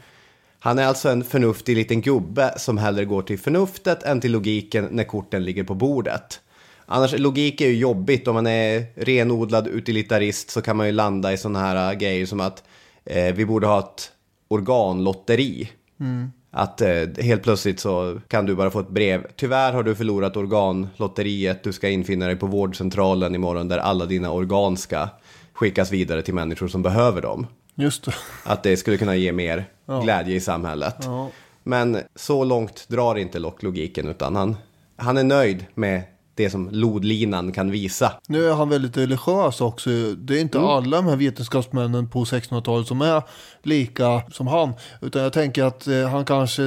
[0.58, 4.88] Han är alltså en förnuftig liten gubbe som hellre går till förnuftet än till logiken
[4.90, 6.40] när korten ligger på bordet.
[6.86, 8.28] Annars, logik är ju jobbigt.
[8.28, 12.26] Om man är renodlad utilitarist så kan man ju landa i sådana här äh, grejer
[12.26, 12.64] som att
[13.04, 14.12] eh, vi borde ha ett
[14.48, 15.70] organlotteri.
[16.00, 16.30] Mm.
[16.50, 19.26] Att eh, helt plötsligt så kan du bara få ett brev.
[19.36, 21.64] Tyvärr har du förlorat organlotteriet.
[21.64, 25.08] Du ska infinna dig på vårdcentralen imorgon där alla dina organ ska
[25.52, 27.46] skickas vidare till människor som behöver dem.
[27.74, 28.14] Just det.
[28.44, 30.00] Att det skulle kunna ge mer ja.
[30.00, 30.96] glädje i samhället.
[31.00, 31.30] Ja.
[31.62, 34.56] Men så långt drar inte logiken utan han,
[34.96, 36.02] han är nöjd med
[36.38, 38.12] det som lodlinan kan visa.
[38.26, 39.90] Nu är han väldigt religiös också.
[40.14, 43.22] Det är inte alla de här vetenskapsmännen på 1600-talet som är
[43.62, 44.72] lika som han.
[45.00, 46.62] Utan jag tänker att eh, han, kanske,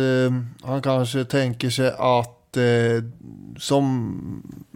[0.63, 3.03] han kanske tänker sig att eh,
[3.59, 4.17] som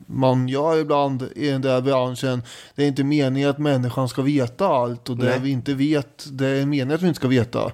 [0.08, 2.42] man gör ibland i den där branschen.
[2.76, 5.40] Det är inte meningen att människan ska veta allt och det Nej.
[5.40, 7.72] vi inte vet, det är meningen att vi inte ska veta.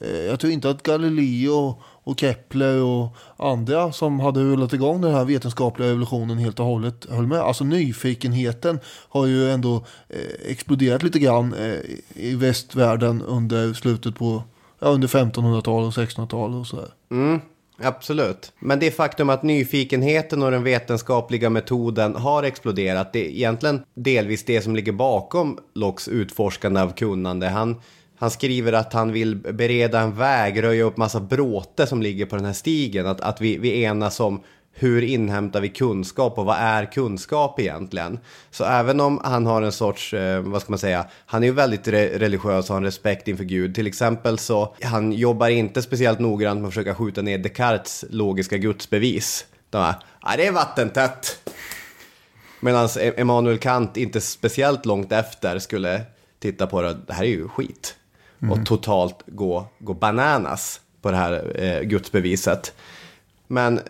[0.00, 5.14] Eh, Jag tror inte att Galileo och Kepler och andra som hade rullat igång den
[5.14, 7.38] här vetenskapliga revolutionen helt och hållet höll med.
[7.38, 11.78] Alltså nyfikenheten har ju ändå eh, exploderat lite grann eh,
[12.14, 14.42] i västvärlden under slutet på,
[14.78, 16.88] ja, under 1500-talet och 1600-talet och sådär.
[17.10, 17.40] Mm,
[17.82, 18.52] absolut.
[18.58, 24.44] Men det faktum att nyfikenheten och den vetenskapliga metoden har exploderat, det är egentligen delvis
[24.44, 27.48] det som ligger bakom Locks utforskande av kunnande.
[27.48, 27.80] Han,
[28.22, 32.36] han skriver att han vill bereda en väg, röja upp massa bråte som ligger på
[32.36, 33.06] den här stigen.
[33.06, 38.18] Att, att vi, vi enas om hur inhämtar vi kunskap och vad är kunskap egentligen?
[38.50, 41.52] Så även om han har en sorts, eh, vad ska man säga, han är ju
[41.52, 43.74] väldigt re religiös och har en respekt inför Gud.
[43.74, 48.56] Till exempel så, han jobbar inte speciellt noggrant med att försöka skjuta ner Descartes logiska
[48.56, 49.46] gudsbevis.
[49.70, 51.50] De här, ja det är vattentätt.
[52.60, 56.00] Medan Emanuel Kant inte speciellt långt efter skulle
[56.38, 57.96] titta på det, det här är ju skit.
[58.50, 62.74] Och totalt gå, gå bananas på det här eh, gudsbeviset.
[63.46, 63.80] Men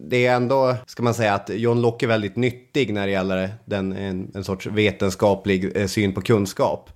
[0.00, 3.50] det är ändå, ska man säga, att John Locke är väldigt nyttig när det gäller
[3.64, 6.90] den, en, en sorts vetenskaplig eh, syn på kunskap.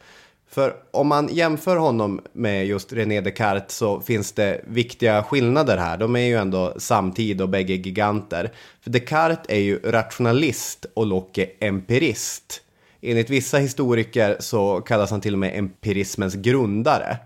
[0.50, 5.98] För om man jämför honom med just René Descartes så finns det viktiga skillnader här.
[5.98, 8.52] De är ju ändå samtid och bägge giganter.
[8.80, 12.62] För Descartes är ju rationalist och Locke empirist.
[13.02, 17.16] Enligt vissa historiker så kallas han till och med empirismens grundare.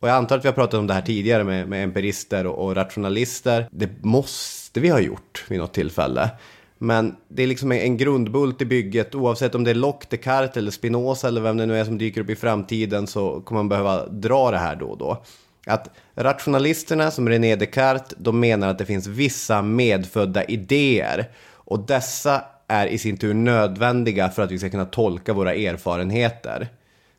[0.00, 2.64] Och jag antar att vi har pratat om det här tidigare med, med empirister och,
[2.64, 3.68] och rationalister.
[3.70, 6.30] Det måste vi ha gjort vid något tillfälle.
[6.78, 9.14] Men det är liksom en, en grundbult i bygget.
[9.14, 12.20] Oavsett om det är Locke, Descartes eller Spinoza eller vem det nu är som dyker
[12.20, 15.24] upp i framtiden så kommer man behöva dra det här då och då.
[15.66, 21.30] Att rationalisterna som René Descartes, de menar att det finns vissa medfödda idéer.
[21.52, 26.68] Och dessa är i sin tur nödvändiga för att vi ska kunna tolka våra erfarenheter.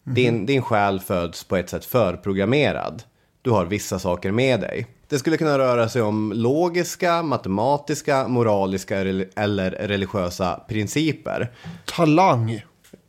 [0.03, 3.03] Din, din själ föds på ett sätt förprogrammerad.
[3.41, 4.87] Du har vissa saker med dig.
[5.07, 8.97] Det skulle kunna röra sig om logiska, matematiska, moraliska
[9.35, 11.51] eller religiösa principer.
[11.85, 12.61] Talang,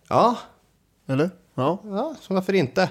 [0.09, 0.37] Ja,
[1.09, 1.31] eller?
[1.55, 1.79] Ja.
[1.85, 2.89] ja, så varför inte?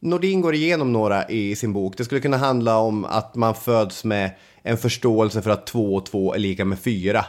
[0.00, 1.96] Nordin går igenom några i sin bok.
[1.96, 4.30] Det skulle kunna handla om att man föds med
[4.62, 7.24] en förståelse för att två och två är lika med fyra.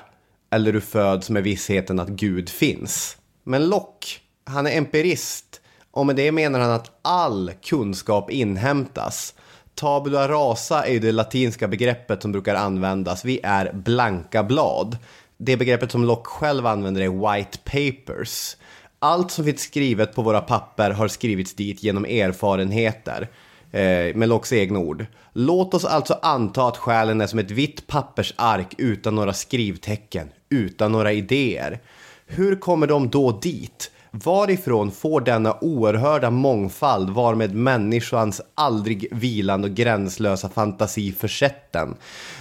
[0.54, 3.18] Eller du föds med vissheten att Gud finns.
[3.44, 4.08] Men Locke,
[4.46, 5.62] han är empirist.
[5.92, 9.34] Och med det menar han att all kunskap inhämtas.
[9.76, 13.26] Tabula rasa är ju det latinska begreppet som brukar användas.
[13.26, 14.98] Vi är blanka blad.
[15.38, 18.58] Det begreppet som Locke själv använder är white papers.
[19.00, 23.30] Allt som finns skrivet på våra papper har skrivits dit genom erfarenheter.
[23.74, 25.06] Eh, med Lockes egna ord.
[25.34, 30.92] Låt oss alltså anta att själen är som ett vitt pappersark utan några skrivtecken, utan
[30.92, 31.80] några idéer.
[32.26, 33.92] Hur kommer de då dit?
[34.12, 41.96] Varifrån får denna oerhörda mångfald varmed människans aldrig vilande och gränslösa fantasi försett den?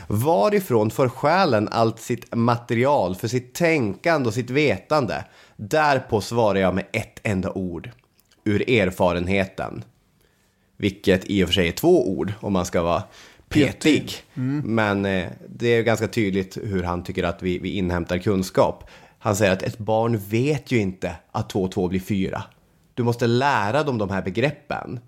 [0.07, 5.25] Varifrån får själen allt sitt material för sitt tänkande och sitt vetande?
[5.57, 7.91] Därpå svarar jag med ett enda ord.
[8.45, 9.85] Ur erfarenheten.
[10.77, 13.03] Vilket i och för sig är två ord om man ska vara
[13.53, 14.13] petig.
[14.65, 18.91] Men eh, det är ganska tydligt hur han tycker att vi, vi inhämtar kunskap.
[19.19, 22.43] Han säger att ett barn vet ju inte att två och två blir fyra.
[22.95, 25.01] Du måste lära dem de här begreppen.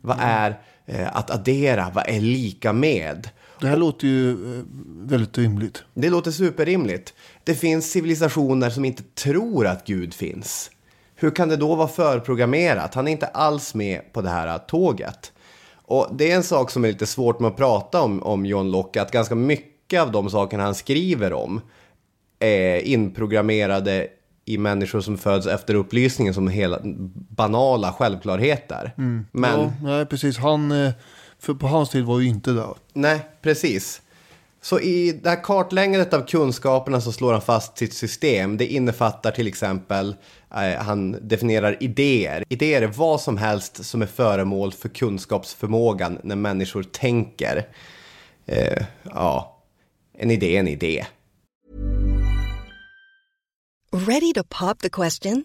[0.00, 1.90] Vad är eh, att addera?
[1.94, 3.28] Vad är lika med?
[3.60, 5.84] Det här låter ju eh, väldigt rimligt.
[5.94, 7.14] Det låter superrimligt.
[7.44, 10.70] Det finns civilisationer som inte tror att Gud finns.
[11.14, 12.94] Hur kan det då vara förprogrammerat?
[12.94, 15.32] Han är inte alls med på det här tåget.
[15.90, 18.70] Och det är en sak som är lite svårt med att prata om, om John
[18.70, 21.60] Locke, att ganska mycket av de sakerna han skriver om
[22.38, 24.08] är inprogrammerade
[24.44, 26.80] i människor som föds efter upplysningen som hela
[27.28, 28.92] banala självklarheter.
[29.32, 30.38] Men Ja, nej, precis.
[30.38, 30.92] Han, eh,
[31.38, 32.74] för på hans tid var ju inte där.
[32.92, 34.02] Nej, precis.
[34.62, 38.56] Så i det här kartläggandet av kunskaperna så slår han fast sitt system.
[38.56, 40.14] Det innefattar till exempel,
[40.54, 42.44] eh, han definierar idéer.
[42.48, 47.68] Idéer är vad som helst som är föremål för kunskapsförmågan när människor tänker.
[48.46, 49.62] Eh, ja,
[50.18, 51.06] en idé är en idé.
[53.92, 55.44] Ready to pop the question?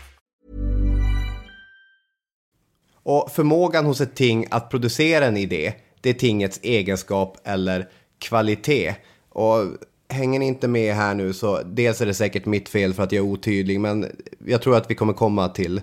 [3.03, 7.89] Och förmågan hos ett ting att producera en idé, det är tingets egenskap eller
[8.19, 8.95] kvalitet.
[9.29, 9.63] Och
[10.09, 13.11] hänger ni inte med här nu så dels är det säkert mitt fel för att
[13.11, 14.05] jag är otydlig, men
[14.45, 15.81] jag tror att vi kommer komma till,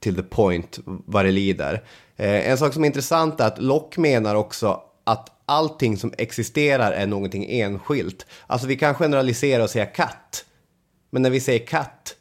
[0.00, 1.84] till the point vad det lider.
[2.16, 6.92] Eh, en sak som är intressant är att Locke menar också att allting som existerar
[6.92, 8.26] är någonting enskilt.
[8.46, 10.44] Alltså vi kan generalisera och säga katt.
[11.10, 12.14] Men när vi säger katt,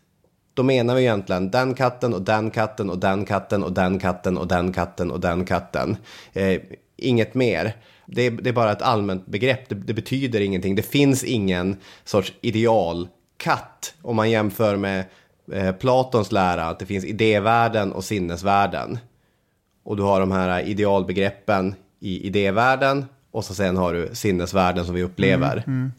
[0.53, 4.37] då menar vi egentligen den katten och den katten och den katten och den katten
[4.37, 5.97] och den katten och den katten.
[6.33, 6.61] Eh,
[6.97, 7.75] inget mer.
[8.05, 10.75] Det är, det är, bara ett allmänt begrepp, det, det, betyder ingenting.
[10.75, 15.05] Det finns ingen sorts idealkatt om man jämför med
[15.51, 18.99] eh, Platons lära att det finns idévärlden och sinnesvärlden.
[19.83, 24.95] Och du har de här idealbegreppen i idévärlden och så sen har du sinnesvärlden som
[24.95, 25.63] vi upplever.
[25.67, 25.91] Mm, mm.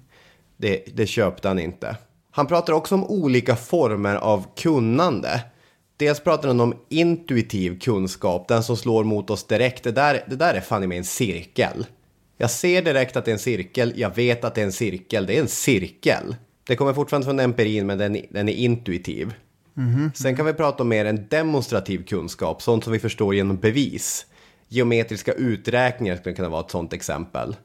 [0.57, 1.97] Det, det köpte han inte.
[2.35, 5.41] Han pratar också om olika former av kunnande.
[5.97, 9.85] Dels pratar han om intuitiv kunskap, den som slår mot oss direkt.
[9.85, 11.87] Det där, det där är fan i mig en cirkel.
[12.37, 15.27] Jag ser direkt att det är en cirkel, jag vet att det är en cirkel,
[15.27, 16.37] det är en cirkel.
[16.67, 19.35] Det kommer fortfarande från empirin, men den, den är intuitiv.
[19.75, 20.11] Mm-hmm.
[20.15, 24.27] Sen kan vi prata om mer en demonstrativ kunskap, sånt som vi förstår genom bevis.
[24.69, 27.57] Geometriska uträkningar skulle kunna vara ett sånt exempel.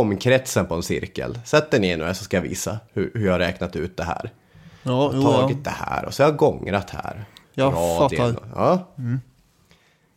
[0.00, 1.38] Omkretsen på en cirkel.
[1.44, 4.04] Sätt dig ner nu så ska jag visa hur, hur jag har räknat ut det
[4.04, 4.30] här.
[4.82, 5.70] Ja, jag har tagit ja.
[5.70, 7.24] det här och så har jag gångrat här.
[7.54, 8.36] Jag fattar.
[8.54, 8.88] Ja.
[8.98, 9.20] Mm.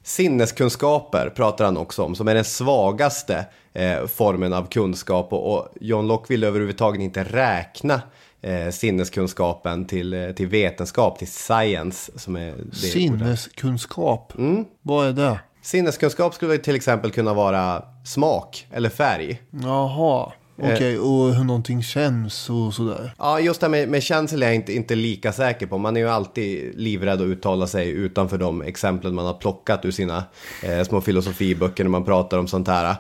[0.04, 5.34] Sinneskunskaper pratar han också om, som är den svagaste eh, formen av kunskap.
[5.34, 8.02] Och, och John Locke vill överhuvudtaget inte räkna
[8.42, 12.12] eh, sinneskunskapen till, eh, till vetenskap, till science.
[12.16, 14.34] Som är det Sinneskunskap?
[14.38, 14.66] Mm.
[14.82, 15.40] Vad är det?
[15.68, 19.42] Sinneskunskap skulle till exempel kunna vara smak eller färg.
[19.52, 20.32] Jaha.
[20.58, 21.02] Okej, okay, eh.
[21.02, 23.14] och hur någonting känns och sådär.
[23.18, 25.78] Ja, just det med, med känsel är jag inte, inte lika säker på.
[25.78, 29.92] Man är ju alltid livrädd att uttala sig utanför de exemplen man har plockat ur
[29.92, 30.24] sina
[30.64, 32.96] eh, små filosofiböcker när man pratar om sånt här.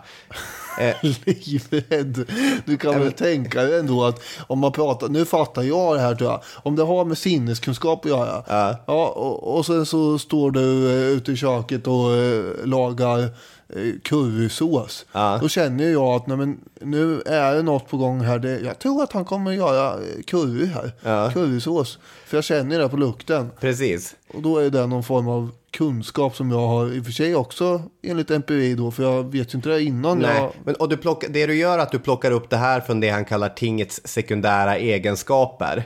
[0.77, 2.31] Eh, livrädd.
[2.65, 6.15] Du kan väl tänka dig ändå att om man pratar, nu fattar jag det här
[6.15, 8.43] tror jag, om det har med sinneskunskap att göra.
[8.47, 8.75] Ja.
[8.87, 13.29] ja och, och sen så står du eh, ute i köket och eh, lagar
[13.69, 15.05] Eh, currysås.
[15.11, 15.37] Ja.
[15.41, 18.39] Då känner jag att nej, men, nu är det något på gång här.
[18.39, 20.91] Det, jag tror att han kommer göra eh, curry här.
[21.01, 21.31] Ja.
[21.33, 21.99] Currysås.
[22.25, 23.51] För jag känner det på lukten.
[23.59, 24.15] Precis.
[24.33, 27.35] Och då är det någon form av kunskap som jag har i och för sig
[27.35, 28.91] också enligt empiri då.
[28.91, 30.19] För jag vet ju inte det innan.
[30.19, 30.51] Nej, jag...
[30.63, 32.99] men och du plockar, det du gör är att du plockar upp det här från
[32.99, 35.83] det han kallar tingets sekundära egenskaper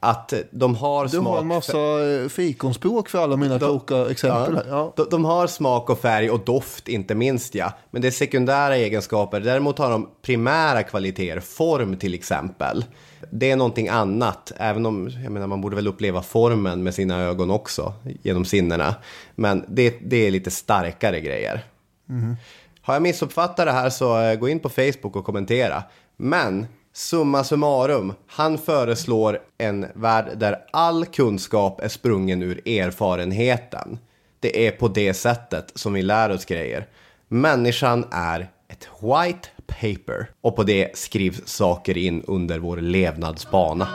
[0.00, 1.24] att de har du smak...
[1.24, 4.54] Du har en massa eh, fikonspråk för alla mina kloka exempel.
[4.54, 4.92] Ja, ja.
[4.96, 7.72] De, de, har smak och färg och doft, inte minst ja.
[7.90, 9.40] Men det är sekundära egenskaper.
[9.40, 12.84] Däremot har de primära kvaliteter, form till exempel.
[13.30, 17.22] Det är någonting annat, även om jag menar, man borde väl uppleva formen med sina
[17.22, 18.94] ögon också, genom sinnena.
[19.34, 21.64] Men det, det är lite starkare grejer.
[22.08, 22.36] Mm.
[22.80, 25.82] Har jag missuppfattat det här så eh, gå in på Facebook och kommentera.
[26.16, 26.66] Men
[26.98, 33.98] Summa summarum, han föreslår en värld där all kunskap är sprungen ur erfarenheten.
[34.40, 36.86] Det är på det sättet som vi lär oss grejer.
[37.28, 39.48] Människan är ett white
[39.80, 43.88] paper och på det skrivs saker in under vår levnadsbana.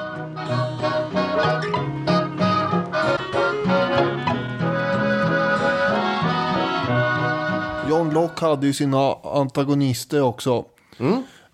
[7.90, 10.66] John Locke hade ju sina antagonister också.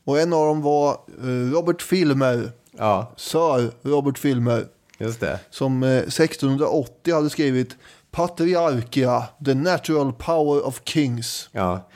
[0.05, 2.51] Och en av dem var eh, Robert Filmer.
[2.78, 4.65] Ja, Sir Robert Filmer.
[4.97, 5.39] just det.
[5.49, 7.78] Som eh, 1680 hade skrivit
[8.11, 11.49] Patriarkia, the natural power of kings.
[11.51, 11.89] Ja.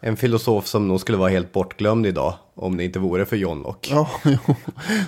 [0.00, 3.62] En filosof som nog skulle vara helt bortglömd idag om det inte vore för John
[3.62, 3.94] Locke.
[3.94, 4.54] Ja, jo,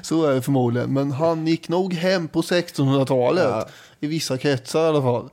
[0.02, 0.92] så är det förmodligen.
[0.92, 3.44] Men han gick nog hem på 1600-talet.
[3.44, 3.68] Ja.
[4.00, 5.30] I vissa kretsar i alla fall.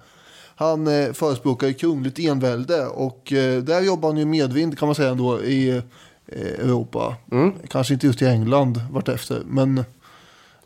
[0.55, 4.95] Han eh, förespråkar ju kungligt envälde och eh, där jobbar han ju medvind kan man
[4.95, 5.83] säga ändå i eh,
[6.41, 7.15] Europa.
[7.69, 9.85] Kanske inte just i England vartefter, men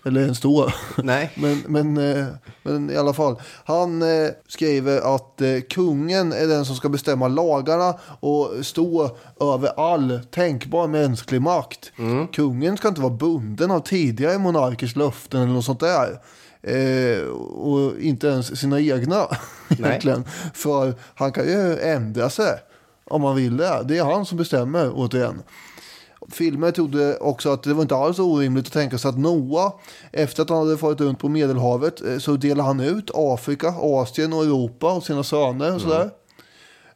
[0.05, 0.71] eller ens då.
[0.97, 1.31] Nej.
[1.35, 2.25] men, men, eh,
[2.63, 3.41] men i alla fall.
[3.65, 9.91] Han eh, skriver att eh, kungen är den som ska bestämma lagarna och stå över
[9.91, 11.91] all tänkbar mänsklig makt.
[12.33, 16.19] Kungen ska inte vara bunden av tidigare monarkers löften eller något sånt där.
[16.63, 19.27] Eh, och inte ens sina egna
[19.69, 20.23] egentligen.
[20.53, 22.59] För han kan ju ändra sig
[23.05, 23.81] om han vill det.
[23.85, 25.41] Det är han som bestämmer återigen.
[26.31, 29.73] Filmer trodde också att det var inte alls orimligt att tänka sig att Noah,
[30.11, 34.33] efter att han hade farit runt på Medelhavet, eh, så delade han ut Afrika, Asien
[34.33, 36.09] och Europa och sina söner och sådär.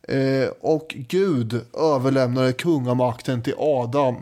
[0.07, 4.15] Eh, och Gud överlämnade kungamakten till Adam.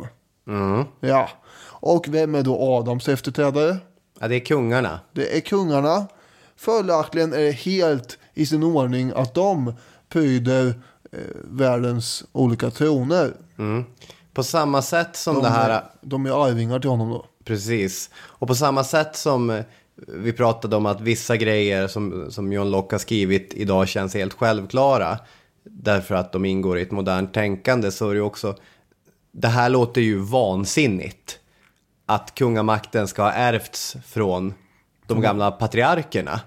[1.00, 1.30] Ja.
[1.66, 3.78] Och vem är då Adams efterträdare?
[4.20, 5.00] Ja, det är kungarna.
[5.12, 6.08] Det är kungarna.
[6.56, 9.74] Följaktligen är det helt i sin ordning att de
[10.10, 10.68] pryder
[11.12, 13.34] eh, världens olika troner.
[14.34, 15.70] På samma sätt som De, det här...
[15.70, 17.26] är, de är arvingar till honom då.
[17.44, 18.10] Precis.
[18.16, 19.64] Och på samma sätt som eh,
[20.08, 24.34] vi pratade om att vissa grejer som, som John Locke har skrivit idag känns helt
[24.34, 25.18] självklara.
[25.64, 28.56] Därför att de ingår i ett modernt tänkande så är det också...
[29.32, 31.40] Det här låter ju vansinnigt.
[32.06, 34.54] Att kungamakten ska ha ärvts från
[35.08, 36.40] de gamla patriarkerna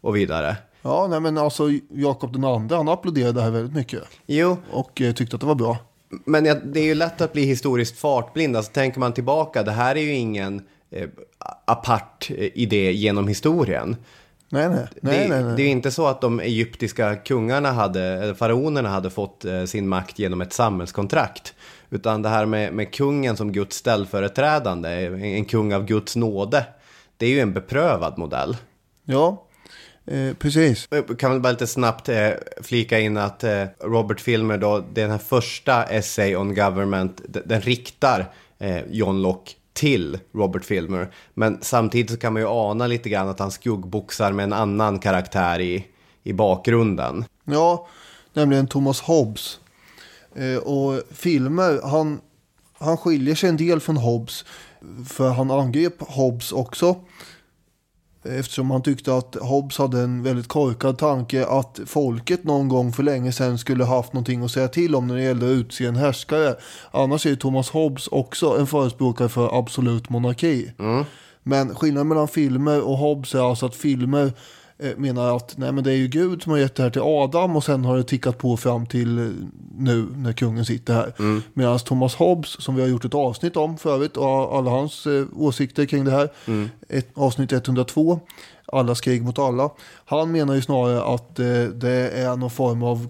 [0.00, 0.56] och vidare.
[0.82, 4.02] Ja, nej men alltså Jakob den andre, han applåderade det här väldigt mycket.
[4.26, 5.78] Jo, Och eh, tyckte att det var bra.
[6.24, 8.56] Men det är ju lätt att bli historiskt fartblind.
[8.56, 11.08] Alltså, tänker man tillbaka, det här är ju ingen eh,
[11.64, 13.96] apart eh, idé genom historien.
[14.48, 14.78] Nej, nej.
[15.00, 15.56] nej, det, nej, nej.
[15.56, 19.88] det är inte så att de egyptiska kungarna hade, eller faraonerna hade fått eh, sin
[19.88, 21.54] makt genom ett samhällskontrakt.
[21.90, 26.66] Utan det här med, med kungen som Guds ställföreträdande, en, en kung av Guds nåde.
[27.16, 28.56] Det är ju en beprövad modell.
[29.04, 29.46] Ja,
[30.10, 30.88] eh, precis.
[30.90, 32.30] Jag kan väl bara lite snabbt eh,
[32.62, 37.60] flika in att eh, Robert Filmer då, den här första Essay on Government, d- den
[37.60, 41.08] riktar eh, John Locke till Robert Filmer.
[41.34, 44.98] Men samtidigt så kan man ju ana lite grann att han skuggboxar med en annan
[44.98, 45.86] karaktär i,
[46.22, 47.24] i bakgrunden.
[47.44, 47.88] Ja,
[48.32, 49.58] nämligen Thomas Hobbes.
[50.34, 52.20] Eh, och filmer, han,
[52.78, 54.44] han skiljer sig en del från Hobbes.
[55.08, 56.96] För han angrep Hobbes också.
[58.22, 63.02] Eftersom han tyckte att Hobbes hade en väldigt korkad tanke att folket någon gång för
[63.02, 65.96] länge sedan skulle haft någonting att säga till om när det gällde att utse en
[65.96, 66.54] härskare.
[66.90, 70.72] Annars är Thomas Hobbes också en förespråkare för absolut monarki.
[71.42, 74.32] Men skillnaden mellan filmer och Hobbes är alltså att filmer
[74.96, 77.56] menar att nej, men det är ju Gud som har gett det här till Adam
[77.56, 79.24] och sen har det tickat på fram till eh,
[79.78, 81.12] nu när kungen sitter här.
[81.54, 85.24] Medan Thomas Hobbes, som vi har gjort ett avsnitt om förut och alla hans eh,
[85.36, 86.28] åsikter kring det här,
[86.88, 88.20] ett, avsnitt 102,
[88.66, 89.70] allas krig mot alla.
[90.04, 93.08] Han menar ju snarare att eh, det är någon form av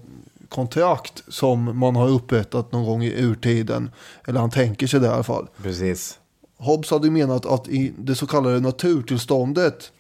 [0.49, 3.91] kontrakt som man har upprättat någon gång i urtiden.
[4.27, 5.47] Eller han tänker sig det i alla fall.
[5.63, 6.19] Precis.
[6.59, 10.00] Hobbes hade ju menat att i det så kallade naturtillståndet eh,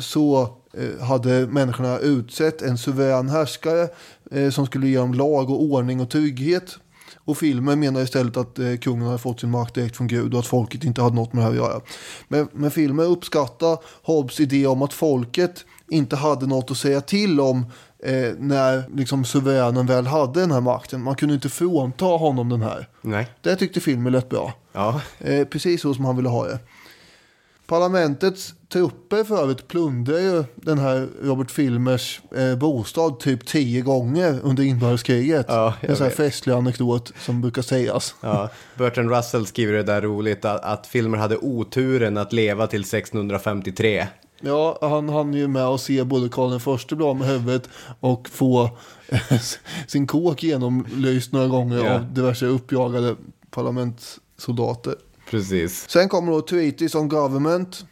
[0.00, 3.88] så eh, hade människorna utsett en suverän härskare
[4.30, 6.78] eh, som skulle ge dem lag och ordning och trygghet.
[7.14, 10.40] Och filmen menar istället att eh, kungen hade fått sin makt direkt från Gud och
[10.40, 11.80] att folket inte hade något med det här att göra.
[12.28, 17.40] Men, men filmen uppskattar Hobbes idé om att folket inte hade något att säga till
[17.40, 17.66] om
[18.04, 21.02] eh, när liksom suveränen väl hade den här makten.
[21.02, 22.88] Man kunde inte frånta honom den här.
[23.02, 23.28] Nej.
[23.40, 24.52] Det tyckte filmen lät bra.
[24.72, 25.00] Ja.
[25.18, 26.58] Eh, precis så som han ville ha det.
[27.66, 34.38] Parlamentets trupper för övrigt plundrade ju den här Robert Filmers eh, bostad typ tio gånger
[34.42, 35.46] under inbördeskriget.
[35.48, 38.14] Ja, en sån här festlig anekdot som brukar sägas.
[38.20, 42.80] Ja, Bertrand Russell skriver det där roligt att, att filmer hade oturen att leva till
[42.80, 44.06] 1653.
[44.40, 47.68] Ja, han hann ju med att se både Karl den förste bli av med huvudet
[48.00, 48.70] och få
[49.08, 49.20] eh,
[49.86, 51.94] sin kåk genomlyst några gånger Ja.
[51.94, 53.16] av diverse uppjagade
[53.50, 54.94] parlamentssoldater.
[55.30, 55.90] Precis.
[55.90, 57.86] Sen kommer då Treaties on Government,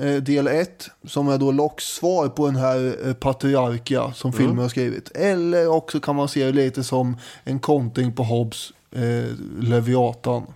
[0.00, 4.58] eh, del 1, som är då Locks svar på den här eh, patriarkia som filmen
[4.58, 5.10] har skrivit.
[5.14, 10.46] Eller också kan man se det lite som en kontring på Hobbes eh, Leviatan.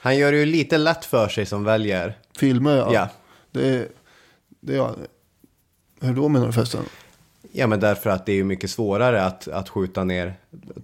[0.00, 2.18] Han gör det ju lite lätt för sig som väljer.
[2.38, 2.92] Filmer, ja.
[2.92, 3.08] Ja.
[3.52, 3.88] Det,
[4.60, 4.94] det
[6.00, 6.84] hur då menar du förresten?
[7.56, 10.34] Ja, men därför att det är ju mycket svårare att, att skjuta ner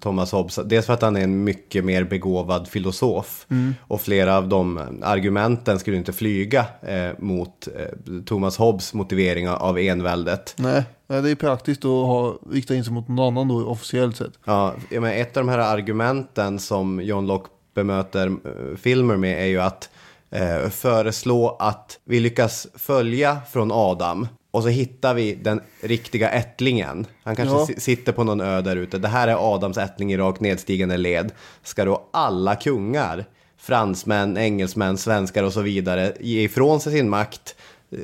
[0.00, 0.58] Thomas Hobbes.
[0.64, 3.46] Dels för att han är en mycket mer begåvad filosof.
[3.80, 9.78] Och flera av de argumenten skulle inte flyga eh, mot eh, Thomas Hobbes motivering av
[9.78, 10.54] enväldet.
[10.58, 14.16] Nej, nej, det är praktiskt att ha, rikta in sig mot någon annan då officiellt
[14.16, 14.32] sett.
[14.44, 19.42] Ja, ja, men ett av de här argumenten som John Locke bemöter eh, filmer med
[19.42, 19.90] är ju att
[20.30, 27.06] eh, föreslå att vi lyckas följa från Adam och så hittar vi den riktiga ättlingen.
[27.22, 27.66] Han kanske Ja.
[27.66, 28.98] si- sitter på någon ö där ute.
[28.98, 31.32] Det här är Adams ättling i rakt nedstigande led.
[31.62, 33.24] Ska då alla kungar,
[33.58, 37.54] fransmän, engelsmän, svenskar och så vidare ge ifrån sig sin makt,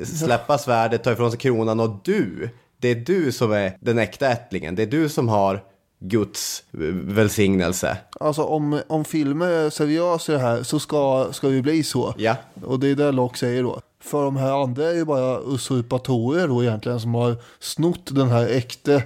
[0.03, 4.29] släppa svärdet, ta ifrån sig kronan och du, det är du som är den äkta
[4.31, 4.75] ättlingen.
[4.75, 5.63] Det är du som har
[5.99, 7.97] Guds välsignelse.
[8.19, 12.13] Alltså om, om filmer är seriösa i det här så ska, ska det bli så.
[12.17, 12.35] Ja.
[12.65, 13.81] Och det är det Locke säger då.
[13.99, 18.47] För de här andra är ju bara usurpatorer då egentligen som har snott den här
[18.47, 19.03] äkte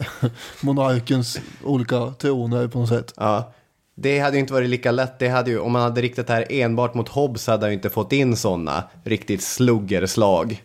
[0.60, 3.14] monarkens olika troner på något sätt.
[3.16, 3.52] Ja.
[3.94, 5.18] Det hade ju inte varit lika lätt.
[5.18, 7.74] Det hade ju, om man hade riktat det här enbart mot Hobbes hade han ju
[7.74, 10.62] inte fått in sådana riktigt sluggerslag.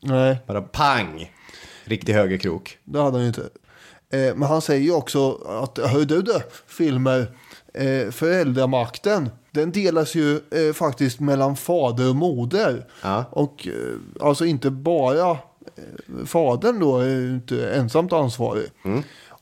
[0.00, 1.30] Nej, Bara pang!
[1.84, 2.78] Riktig högerkrok.
[2.84, 3.48] det hade han ju inte.
[4.12, 7.26] Eh, men han säger ju också att, hör du det, filmer,
[7.74, 12.86] eh, föräldramakten, den delas ju eh, faktiskt mellan fader och moder.
[13.02, 13.24] Ja.
[13.30, 18.66] Och eh, alltså inte bara eh, fadern då är ju inte ensamt ansvarig.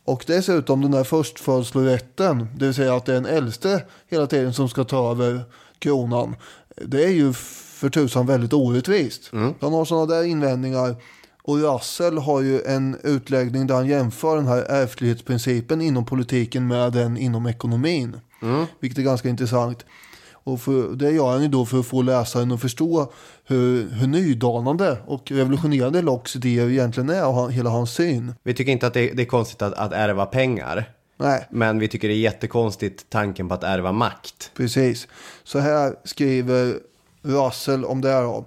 [0.05, 4.55] Och dessutom den här förstfödslorätten, det vill säga att det är en äldste hela tiden
[4.55, 5.41] som ska ta över
[5.79, 6.37] kronan.
[6.77, 7.33] Det är ju
[7.81, 9.31] för tusan väldigt orättvist.
[9.61, 10.97] Han har sådana där invändningar.
[11.43, 16.93] Och Russell har ju en utläggning där han jämför den här ärftlighetsprincipen inom politiken med
[16.93, 18.17] den inom ekonomin.
[18.80, 19.84] Vilket är ganska intressant.
[20.45, 23.12] Och för, det gör han ju då för att få läsaren att förstå
[23.47, 28.34] hur, hur nydanande och revolutionerande Locks idéer egentligen är och han, hela hans syn.
[28.43, 30.84] Vi tycker inte att det, det är konstigt att, att ärva pengar.
[31.16, 34.51] Nej, Men vi tycker det är jättekonstigt tanken på att ärva makt.
[34.57, 35.09] precis.
[35.45, 36.74] Så här skriver
[37.22, 38.45] Russell om det här då.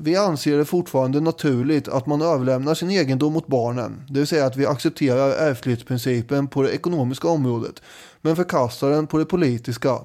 [0.00, 4.02] Vi anser det fortfarande naturligt att man överlämnar sin egendom mot barnen.
[4.08, 7.82] Det vill säga att vi accepterar ärftlighetsprincipen på det ekonomiska området.
[8.22, 9.98] Men förkastar den på det politiska.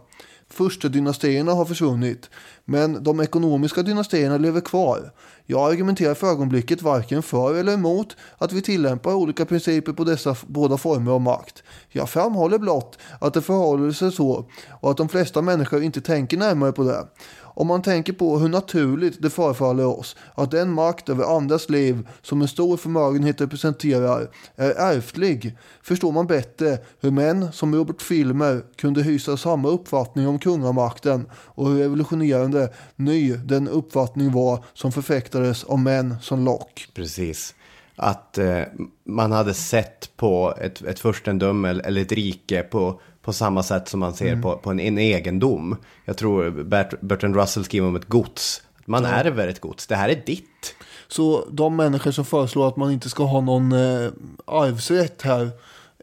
[0.49, 2.29] Furstedynastierna har försvunnit.
[2.65, 5.11] Men de ekonomiska dynastierna lever kvar.
[5.45, 10.35] Jag argumenterar för ögonblicket varken för eller emot att vi tillämpar olika principer på dessa
[10.47, 11.63] båda former av makt.
[11.89, 14.49] Jag framhåller blott att det förhåller sig så
[14.81, 17.07] och att de flesta människor inte tänker närmare på det.
[17.53, 22.07] Om man tänker på hur naturligt det förefaller oss att den makt över andras liv
[22.21, 28.61] som en stor förmögenhet representerar är ärftlig förstår man bättre hur män som Robert Filmer
[28.75, 35.63] kunde hysa samma uppfattning om kungamakten och hur revolutionerande ny den uppfattning var som förfäktades
[35.63, 36.83] av män som Locke.
[36.93, 37.55] Precis.
[37.95, 38.61] Att eh,
[39.05, 43.87] man hade sett på ett, ett furstendöme eller eller ett rike på, på samma sätt
[43.89, 45.77] som man ser på, på en, en egendom.
[46.05, 48.61] Jag tror Bert, Bertrand Russell skriver om ett gods.
[48.85, 49.87] Man ärver ett gods.
[49.87, 50.75] Det här är ditt.
[51.07, 54.11] Så de människor som föreslår att man inte ska ha någon eh,
[54.45, 55.49] arvsrätt här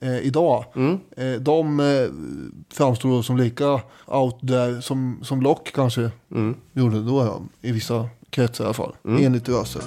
[0.02, 0.64] eh, idag.
[1.16, 2.08] Eh, de eh,
[2.72, 6.10] framstår som lika out there som, som Locke kanske
[6.72, 7.24] gjorde då.
[7.24, 8.94] Ja, I vissa kretsar i alla fall.
[9.04, 9.82] Enligt Russell.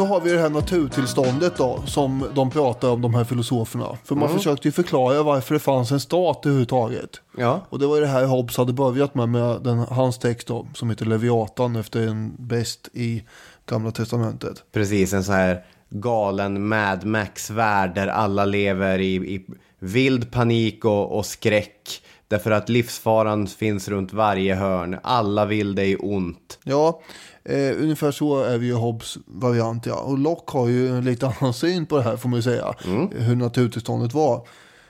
[0.00, 3.98] Så har vi det här naturtillståndet då, som de pratar om, de här filosoferna.
[4.04, 7.10] För man försökte ju förklara varför det fanns en stat överhuvudtaget.
[7.36, 7.66] Ja.
[7.68, 10.90] Och det var det här Hobbes hade börjat med, med den, hans text då, som
[10.90, 13.22] heter Leviatan efter en bäst i
[13.66, 14.64] Gamla Testamentet.
[14.72, 19.46] Precis, en sån här galen Mad Max-värld där alla lever i, i
[19.78, 22.02] vild panik och, och skräck.
[22.28, 24.98] Därför att livsfaran finns runt varje hörn.
[25.02, 26.58] Alla vill dig ont.
[26.64, 27.00] Ja,
[27.44, 29.94] eh, ungefär så är vi ju Hobbes variant ja.
[29.94, 32.74] Och Locke har ju en lite annan syn på det här får man ju säga.
[33.10, 34.48] Hur naturtillståndet var.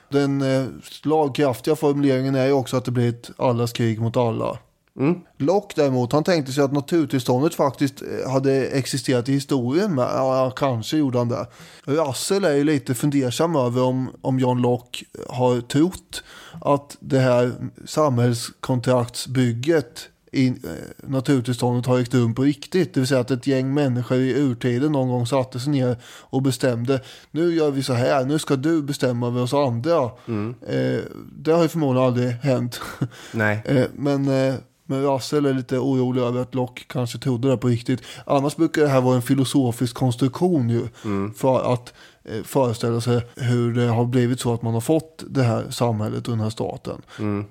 [0.09, 4.57] Den eh, slagkraftiga formuleringen är ju också att det blir ett allas krig mot alla.
[5.37, 10.09] Locke däremot, han tänkte sig att naturtillståndet faktiskt eh, hade existerat i historien med.
[10.15, 11.47] Ja, kanske gjorde han det.
[11.83, 16.23] Russell är ju lite fundersam över om, om John Locke har trott
[16.61, 17.51] att det här
[17.85, 20.53] samhällskontraktsbygget i eh,
[21.03, 22.93] naturtillståndet har ägt rum på riktigt.
[22.93, 26.41] Det vill säga att ett gäng människor i urtiden någon gång satte sig ner och
[26.41, 27.01] bestämde.
[27.31, 30.03] Nu gör vi så här, nu ska du bestämma över oss andra.
[30.67, 30.99] Eh,
[31.35, 32.81] det har ju förmodligen aldrig hänt.
[33.31, 33.61] Nej.
[33.65, 34.55] Eh, men, eh,
[34.85, 38.01] men Russell är lite orolig över att Locke kanske trodde det på riktigt.
[38.25, 40.87] Annars brukar det här vara en filosofisk konstruktion ju.
[41.35, 41.93] För att
[42.43, 46.31] föreställa sig hur det har blivit så att man har fått det här samhället och
[46.33, 47.01] den här staten.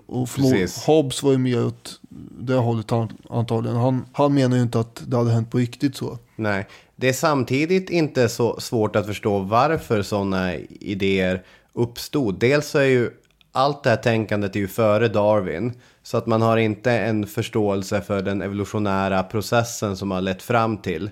[0.07, 0.87] och förmod-.
[0.87, 2.01] Hobbes var ju mer åt
[2.41, 3.77] det hållet an, antagligen.
[3.77, 6.19] Han, han menar ju inte att det hade hänt på riktigt så.
[6.37, 6.67] Nej,
[6.97, 11.43] det är samtidigt inte så svårt att förstå varför sådana idéer
[11.73, 12.39] uppstod.
[12.39, 13.11] Dels så är ju
[13.53, 15.73] allt det här tänkandet är ju före Darwin.
[16.03, 20.77] Så att man har inte en förståelse för den evolutionära processen som har lett fram
[20.77, 21.11] till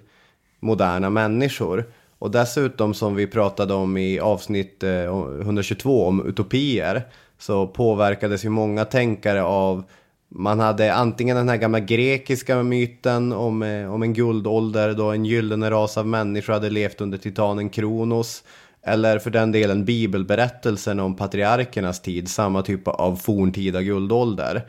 [0.61, 1.85] moderna människor.
[2.19, 5.05] Och dessutom som vi pratade om i avsnitt eh,
[5.41, 7.03] 122 om utopier.
[7.39, 9.85] Så påverkades ju många tänkare av
[10.31, 15.25] man hade antingen den här gamla grekiska myten om, eh, om en guldålder då en
[15.25, 18.45] gyllene ras av människor hade levt under titanen Kronos.
[18.83, 24.69] Eller för den delen bibelberättelsen om patriarkernas tid, samma typ av forntida guldålder.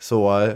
[0.00, 0.54] Så eh,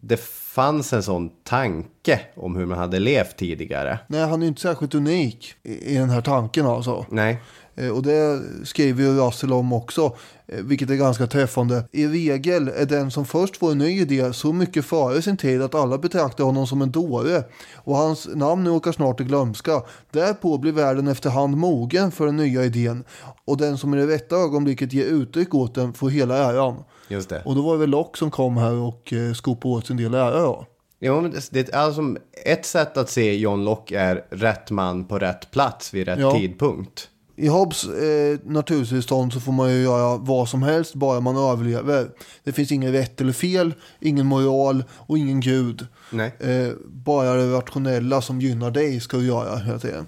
[0.00, 3.98] det fanns en sån tanke om hur man hade levt tidigare.
[4.08, 7.06] Nej, han är inte särskilt unik i, i den här tanken alltså.
[7.10, 7.42] Nej.
[7.76, 11.84] Eh, Och det skriver ju Russell om också, eh, vilket är ganska träffande.
[11.92, 15.62] I regel är den som först får en ny idé så mycket före sin tid
[15.62, 17.44] att alla betraktar honom som en dåre.
[17.74, 19.82] Och hans namn åker snart i glömska.
[20.10, 23.04] Därpå blir världen efterhand mogen för den nya idén.
[23.44, 26.76] Och den som i det rätta ögonblicket ger uttryck åt den får hela äran.
[27.10, 27.42] Just det.
[27.44, 30.14] Och då var det väl Locke som kom här och eh, skopade åt sin del
[30.14, 30.66] ära då.
[31.00, 32.02] Jo, men det- det är alltså
[32.44, 36.32] ett sätt att se John Locke är rätt man på rätt plats vid rätt Ja.
[36.32, 37.08] tidpunkt.
[37.36, 42.10] I Hobbes eh, naturtillstånd så får man ju göra vad som helst bara man överlever.
[42.44, 45.86] Det finns ingen rätt eller fel, ingen moral och ingen gud.
[46.10, 46.34] Nej.
[46.40, 50.06] Eh, bara det rationella som gynnar dig ska du göra hela tiden.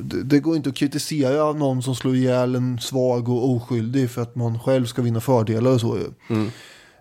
[0.00, 4.22] Det, det går inte att kritisera någon som slår ihjäl en svag och oskyldig för
[4.22, 6.04] att man själv ska vinna fördelar och så ju.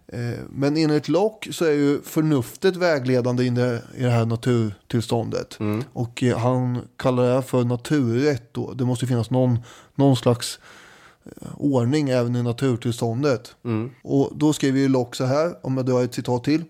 [0.08, 5.58] Eh, Men enligt Locke så är ju förnuftet vägledande i det, i det här naturtillståndet.
[5.94, 8.74] Och eh, han kallar det här för naturrätt då.
[8.74, 9.60] Det måste finnas någon,
[9.96, 10.60] någon slags
[11.26, 13.56] eh, ordning även i naturtillståndet.
[14.04, 16.64] Och då skriver ju Locke så här, om jag drar ett citat till.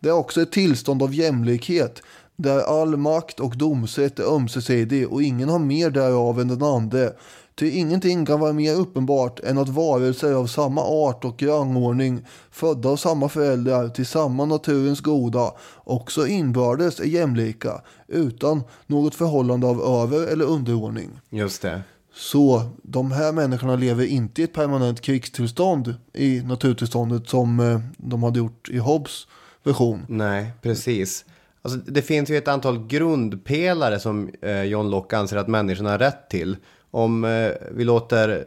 [0.00, 2.02] Det är också ett tillstånd av jämlikhet.
[2.36, 7.12] Där all makt och domsrätt är ömsesidig och ingen har mer därav än den andre.
[7.54, 12.88] Ty ingenting kan vara mer uppenbart än att varelser av samma art och rangordning, födda
[12.88, 15.52] av samma föräldrar till samma naturens goda,
[15.84, 21.10] också inbördes är jämlika, utan något förhållande av över eller underordning.
[21.30, 21.82] Just det.
[22.14, 28.22] Så de här människorna lever inte i ett permanent krigstillstånd i naturtillståndet som eh, de
[28.22, 29.26] hade gjort i Hobbes
[29.62, 30.06] version.
[30.08, 31.24] Nej, precis.
[31.62, 35.98] Alltså, det finns ju ett antal grundpelare som eh, John Locke anser att människorna har
[35.98, 36.56] rätt till.
[36.90, 38.44] Om eh, vi låter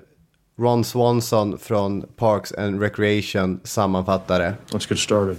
[0.59, 4.55] Ron Swanson från Parks and Recreation sammanfatta det.
[4.67, 5.37] Let's get started.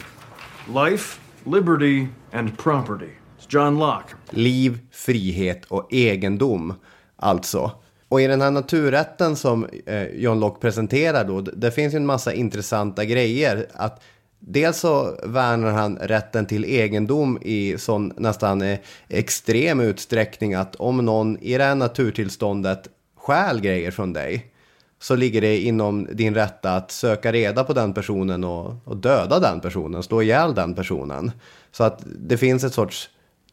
[0.74, 3.10] Life, liberty, and property.
[3.38, 4.14] It's John Locke.
[4.30, 6.74] Liv, frihet och egendom.
[7.16, 7.70] Alltså.
[8.08, 12.06] Och i den här naturrätten som eh, John Locke presenterar då, det finns ju en
[12.06, 13.66] massa intressanta grejer.
[13.72, 14.02] Att
[14.38, 18.78] dels så värnar han rätten till egendom i sån nästan eh,
[19.08, 24.52] extrem utsträckning att om någon i det här naturtillståndet stjäl grejer från dig
[25.00, 29.40] så ligger det inom din rätta att söka reda på den personen och, och döda
[29.40, 31.30] den personen, slå ihjäl den personen.
[31.72, 33.10] Så att det finns ett sorts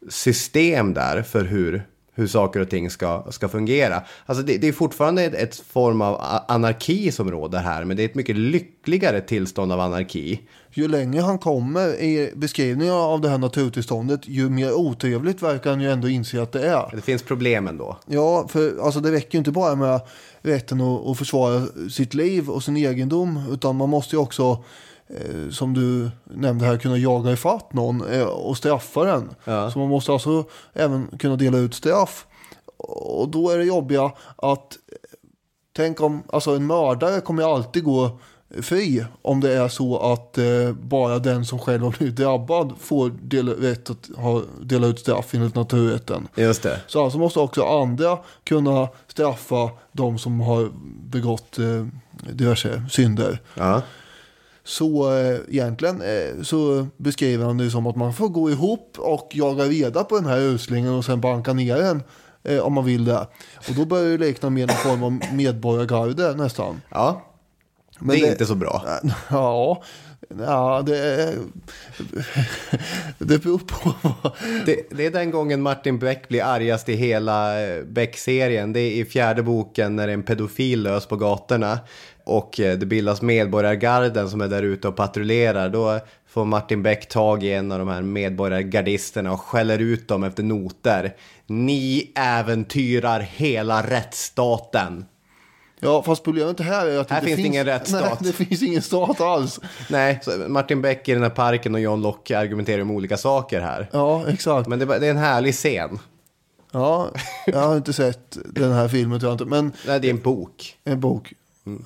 [0.08, 4.02] system där för hur, hur saker och ting ska, ska fungera.
[4.26, 8.02] Alltså det, det är fortfarande ett, ett form av anarki som råder här, men det
[8.02, 10.40] är ett mycket lyckligare tillstånd av anarki.
[10.70, 15.80] Ju längre han kommer i beskrivningen av det här naturtillståndet, ju mer otrevligt verkar han
[15.80, 16.96] ju ändå inse att det är.
[16.96, 17.96] Det finns problem ändå.
[18.06, 20.00] Ja, för alltså, det räcker ju inte bara med
[20.42, 24.64] rätten att, att försvara sitt liv och sin egendom, utan man måste ju också,
[25.50, 29.34] som du nämnde här, kunna jaga ifatt någon eh, och straffa den.
[29.44, 29.70] Ja.
[29.70, 32.26] Så man måste alltså även kunna dela ut straff.
[32.76, 34.96] Och då är det jobbiga att, eh,
[35.76, 38.18] tänk om, alltså en mördare kommer alltid gå
[38.62, 43.10] fri om det är så att eh, bara den som själv har blivit drabbad får
[43.22, 46.28] dela, rätt att ha, dela ut straff enligt naturrätten.
[46.34, 46.80] Just det.
[46.86, 50.70] Så alltså måste också andra kunna straffa de som har
[51.10, 51.86] begått eh,
[52.32, 53.38] diverse synder.
[53.54, 53.82] Ja.
[54.66, 59.30] Så eh, egentligen eh, så beskriver han det som att man får gå ihop och
[59.32, 62.02] jaga reda på den här uslingen och sen banka ner den
[62.44, 63.26] eh, om man vill det.
[63.68, 66.80] Och då börjar det likna mer någon form av medborgargarde nästan.
[66.90, 67.22] ja.
[67.98, 68.84] Men det är det- inte så bra.
[69.30, 69.82] Ja,
[70.46, 71.34] ja det,
[73.18, 73.94] det beror på.
[74.66, 78.72] Det, det är den gången Martin Beck blir argast i hela eh, Beck-serien.
[78.72, 81.78] Det är i fjärde boken när en pedofil lös på gatorna.
[82.24, 85.68] Och eh, det bildas medborgargarden som är där ute och patrullerar.
[85.68, 90.24] Då får Martin Beck tag i en av de här medborgargardisterna och skäller ut dem
[90.24, 91.14] efter noter.
[91.46, 95.04] Ni äventyrar hela rättsstaten.
[95.80, 98.18] Ja, fast problemet här är att Här det finns det ingen Nej, rättsstat.
[98.24, 99.60] det finns ingen stat alls.
[99.90, 103.88] Nej, Martin Beck i den här parken och John Locke argumenterar om olika saker här.
[103.92, 104.68] Ja, exakt.
[104.68, 105.98] Men det, det är en härlig scen.
[106.72, 107.10] Ja,
[107.46, 109.44] jag har inte sett den här filmen tror jag inte.
[109.44, 110.76] Men Nej, det är en bok.
[110.84, 111.32] en bok.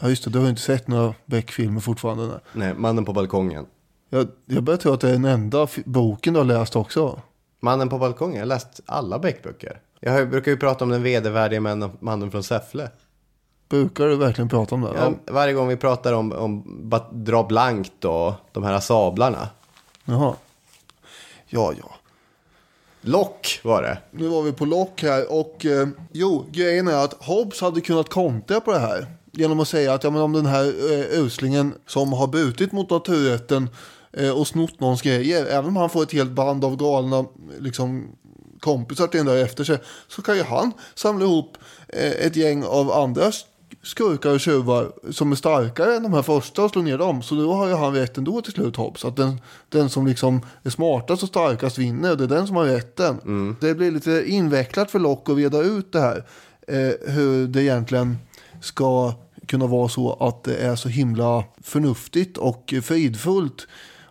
[0.00, 0.30] Ja, just det.
[0.30, 2.26] Du har inte sett några Beck-filmer fortfarande.
[2.26, 2.38] Nej.
[2.52, 3.66] Nej, Mannen på balkongen.
[4.10, 7.20] Jag, jag börjar tro att det är den enda boken du har läst också.
[7.60, 9.80] Mannen på balkongen, jag har läst alla Beck-böcker.
[10.00, 11.60] Jag har- brukar ju prata om den vedervärdige
[12.00, 12.90] mannen från Säffle.
[13.68, 14.90] Brukar du verkligen prata om det?
[14.96, 16.64] Ja, varje gång vi pratar om, om
[17.12, 19.48] dra blankt och de här sablarna.
[20.04, 20.34] Jaha.
[21.46, 21.90] Ja, ja.
[23.00, 23.98] Lock var det.
[24.10, 28.08] Nu var vi på lock här och eh, jo, grejen är att Hobbes hade kunnat
[28.08, 29.06] kontra på det här.
[29.32, 32.90] Genom att säga att ja, men om den här eh, uslingen som har brutit mot
[32.90, 33.70] naturrätten
[34.12, 37.24] eh, och snott någons grejer, även om han får ett helt band av galna
[37.58, 38.08] liksom,
[38.60, 39.78] kompisar till den där efter sig,
[40.08, 43.32] så kan ju han samla ihop eh, ett gäng av andra
[43.88, 47.22] skurkar och tjuvar som är starkare än de här första och slå ner dem.
[47.22, 49.04] Så då har ju han rätt ändå till slut Hobbes.
[49.04, 52.16] Att den, den som liksom är smartast och starkast vinner.
[52.16, 53.16] Det är den som har rätten.
[53.60, 56.24] Det blir lite invecklat för Locke att reda ut det här.
[56.68, 58.16] Eh, hur det egentligen
[58.60, 59.14] ska
[59.46, 63.66] kunna vara så att det är så himla förnuftigt och fridfullt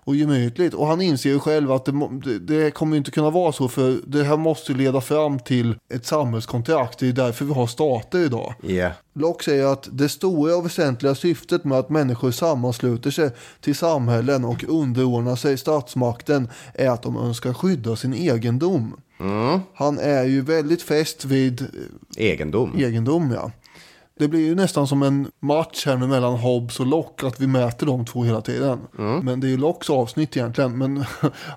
[0.08, 0.74] och gemytligt.
[0.74, 4.24] Och han inser ju själv att det, det, kommer inte kunna vara så för det
[4.24, 6.99] här måste leda fram till ett samhällskontrakt.
[6.99, 8.53] Det är därför vi har stater idag.
[8.64, 8.91] Yeah.
[9.14, 13.30] Locke säger att det stora och väsentliga syftet med att människor sammansluter sig
[13.62, 18.95] till samhällen och underordnar sig statsmakten är att de önskar skydda sin egendom.
[19.74, 22.80] Han är ju väldigt fäst vid eh, Egendom.
[22.80, 23.51] egendom, ja.
[24.20, 27.47] Det blir ju nästan som en match här nu mellan Hobbes och Locke, att vi
[27.47, 28.80] mäter de två hela tiden.
[29.24, 30.78] Men det är ju Lockes avsnitt egentligen.
[30.78, 31.03] Men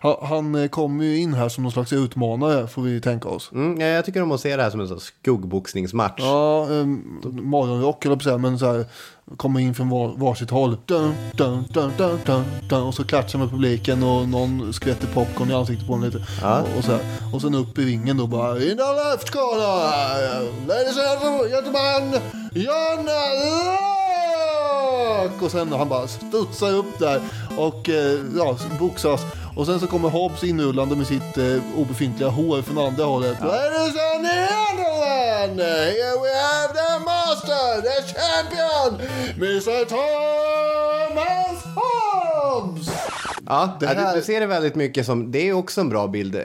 [0.22, 3.50] han- eh, kommer ju in här som någon slags utmanare, får vi tänka oss.
[3.52, 6.20] Mm, ja, jag tycker om att se det här som en sån skuggboxningsmatch.
[6.22, 8.84] Ja, um, morgonrock eller på men så här
[9.36, 10.76] kommer in från var, varsitt håll.
[10.86, 15.50] Dun, dun, dun, dun, dun, dun, och så klatschar med publiken och någon skvätter popcorn
[15.50, 16.26] i ansiktet på en lite.
[16.42, 16.60] Ja.
[16.60, 17.00] Och, och, så här.
[17.32, 22.20] och sen upp i ringen då bara In the left corner, ladies and gentlemen,
[22.54, 23.08] John
[25.04, 25.44] Locke!
[25.44, 27.20] Och sen han bara studsar upp där
[27.58, 29.20] och eh, ja, boxas.
[29.56, 33.40] Och sen så kommer Hobbs inrullande med sitt eh, obefintliga hår från andra hållet.
[33.40, 39.00] Ladies and gentlemen, here we have the master, the champion,
[39.36, 42.90] Mr Thomas Hobbs!
[43.46, 45.88] Ja, Det ja, här- du, du ser det väldigt mycket som, det är också en
[45.88, 46.34] bra bild.
[46.36, 46.42] eh,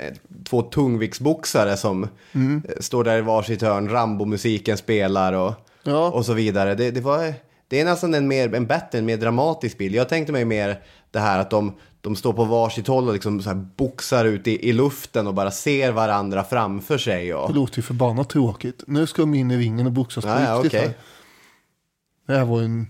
[0.49, 2.63] Två tungviktsboxare som Mm.
[2.69, 5.53] eh, står där i varsitt hörn, Rambo-musiken spelar och,
[5.83, 6.09] Ja.
[6.11, 6.75] och så vidare.
[6.75, 7.33] Det, det, var,
[7.67, 9.95] det är nästan en, mer, en bättre, en mer dramatisk bild.
[9.95, 13.41] Jag tänkte mig mer det här att de, de står på varsitt håll och liksom
[13.41, 17.33] så här boxar ut i, i luften och bara ser varandra framför sig.
[17.33, 18.83] Och, Det låter ju förbannat tråkigt.
[18.87, 20.87] Nu ska de in i ringen och boxas på Ja, riktigt okej.
[20.87, 20.93] här.
[22.27, 22.87] Det här var ju en...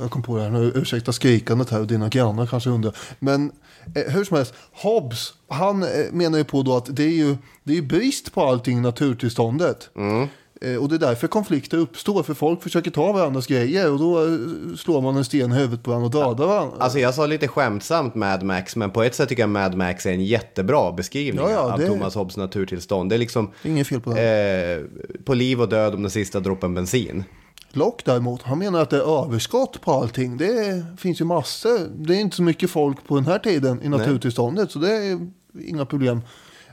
[0.00, 2.96] Jag kom på det här nu, ursäkta skrikandet här och dina grannar kanske undrar.
[3.18, 3.52] Men
[3.94, 7.36] eh, hur som helst, Hobbes, han eh, menar ju på då att det är ju
[7.64, 9.90] det är brist på allting i naturtillståndet.
[9.96, 10.28] Mm.
[10.64, 14.24] Eh, och det är därför konflikter uppstår, för folk försöker ta varandras grejer och då
[14.26, 14.30] eh,
[14.76, 16.76] slår man en sten i huvudet på varandra och dödar varandra.
[16.80, 20.06] Alltså jag sa lite skämtsamt Mad Max, men på ett sätt tycker jag Mad Max
[20.06, 23.10] är en jättebra beskrivning Ja, ja, av det- Thomas Hobbes naturtillstånd.
[23.10, 24.82] Det är liksom Inget fel på det.
[25.16, 27.24] eh, på liv och död om den sista droppen bensin.
[27.72, 30.36] Locke däremot, han menar att det är överskott på allting.
[30.36, 31.78] Det finns ju massor.
[31.96, 34.70] Det är inte så mycket folk på den här tiden i naturtillståndet.
[34.70, 35.18] Så det är
[35.66, 36.20] inga problem.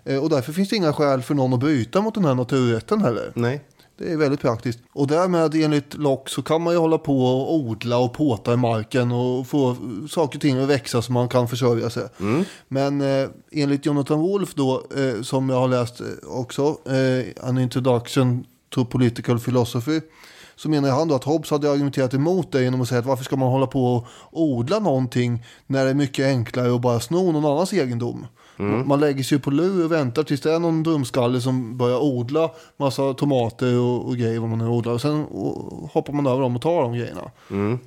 [0.05, 3.01] Eh, Och därför finns det inga skäl för någon att bryta mot den här naturrätten
[3.01, 3.31] heller.
[3.35, 3.61] Nej.
[3.97, 4.79] Det är väldigt praktiskt.
[4.93, 8.57] Och därmed enligt Locke så kan man ju hålla på och odla och påta i
[8.57, 9.75] marken och få
[10.09, 12.07] saker och ting att växa så man kan försörja sig.
[12.67, 17.57] Men eh, enligt Jonathan Wolff då, eh, som jag har läst eh, också, eh, An
[17.57, 20.01] Introduction to Political Philosophy,
[20.55, 23.23] så menar han då att Hobbes hade argumenterat emot det genom att säga att varför
[23.23, 27.31] ska man hålla på och odla någonting när det är mycket enklare att bara sno
[27.31, 28.27] någon annans egendom.
[28.63, 31.99] Man lägger sig ju på lur och väntar tills det är någon dumskalle som börjar
[31.99, 34.93] odla massa tomater och, och grejer vad man nu odlar.
[34.93, 37.31] Och sen och, hoppar man över dem och tar de grejerna.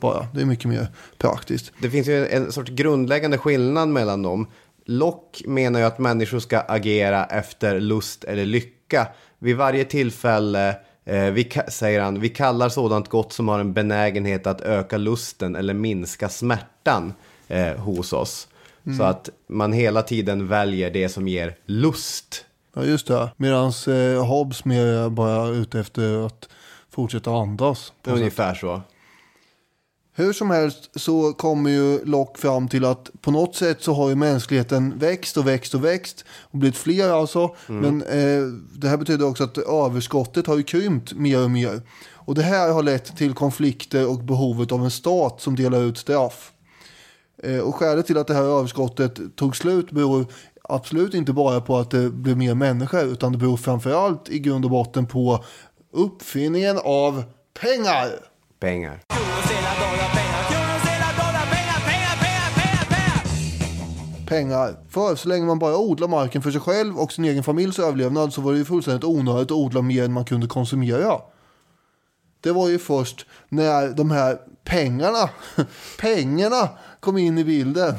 [0.00, 0.26] Bara.
[0.34, 0.86] Det är mycket mer
[1.18, 1.72] praktiskt.
[1.82, 4.46] Det finns ju en sorts grundläggande skillnad mellan dem.
[4.84, 9.06] Locke menar ju att människor ska agera efter lust eller lycka.
[9.38, 10.68] Vid varje tillfälle,
[11.04, 15.56] eh, vi, säger han, vi kallar sådant gott som har en benägenhet att öka lusten
[15.56, 17.12] eller minska smärtan
[17.48, 18.48] eh, hos oss.
[18.96, 22.44] Så att man hela tiden väljer det som ger lust.
[22.74, 23.30] Ja just det.
[23.36, 26.48] Medan eh, Hobbes mer bara ute efter att
[26.90, 27.58] fortsätta andas.
[27.66, 28.14] något sätt.
[28.14, 28.82] Ungefär så.
[30.14, 34.08] Hur som helst så kommer ju Locke fram till att på något sätt så har
[34.08, 37.56] ju mänskligheten växt och växt och växt och blivit fler alltså.
[37.66, 41.82] Men eh, det här betyder också att överskottet har ju krympt mer och mer.
[42.12, 45.98] Och det här har lett till konflikter och behovet av en stat som delar ut
[45.98, 46.52] straff.
[47.42, 50.26] Eh, och skälet till att det här överskottet tog slut beror
[50.62, 54.64] absolut inte bara på att det blev mer människor utan det beror framförallt i grund
[54.64, 55.44] och botten på
[55.92, 57.24] uppfinningen av
[57.60, 58.08] pengar.
[58.60, 59.00] Pengar.
[64.30, 64.76] pengar.
[64.88, 68.32] För så länge man bara odlar marken för sig själv och sin egen familjs överlevnad
[68.32, 71.20] så var det ju fullständigt onödigt att odla mer än man kunde konsumera.
[72.40, 75.30] Det var ju först när de här pengarna,
[75.98, 76.68] pengarna
[77.00, 77.94] kom in i bilden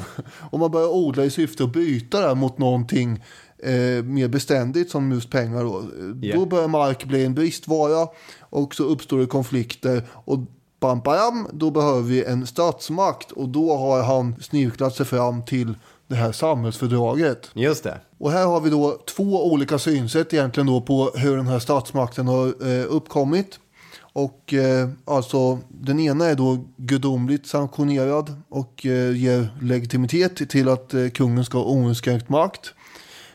[0.50, 3.24] och man började odla i syfte att byta det mot någonting
[3.58, 5.64] eh, mer beständigt som just pengar.
[5.64, 5.82] Då.
[6.22, 6.40] Yeah.
[6.40, 8.08] då börjar mark bli en bristvara
[8.40, 10.38] och så uppstår det konflikter och
[10.80, 15.74] bam, bam, då behöver vi en statsmakt och då har han snirklat sig fram till
[16.06, 17.50] det här samhällsfördraget.
[17.54, 18.00] Just det.
[18.18, 22.28] Och här har vi då två olika synsätt egentligen då på hur den här statsmakten
[22.28, 23.58] har eh, uppkommit.
[24.12, 30.94] Och eh, alltså den ena är då gudomligt sanktionerad och eh, ger legitimitet till att
[30.94, 32.74] eh, kungen ska ha oinskränkt makt.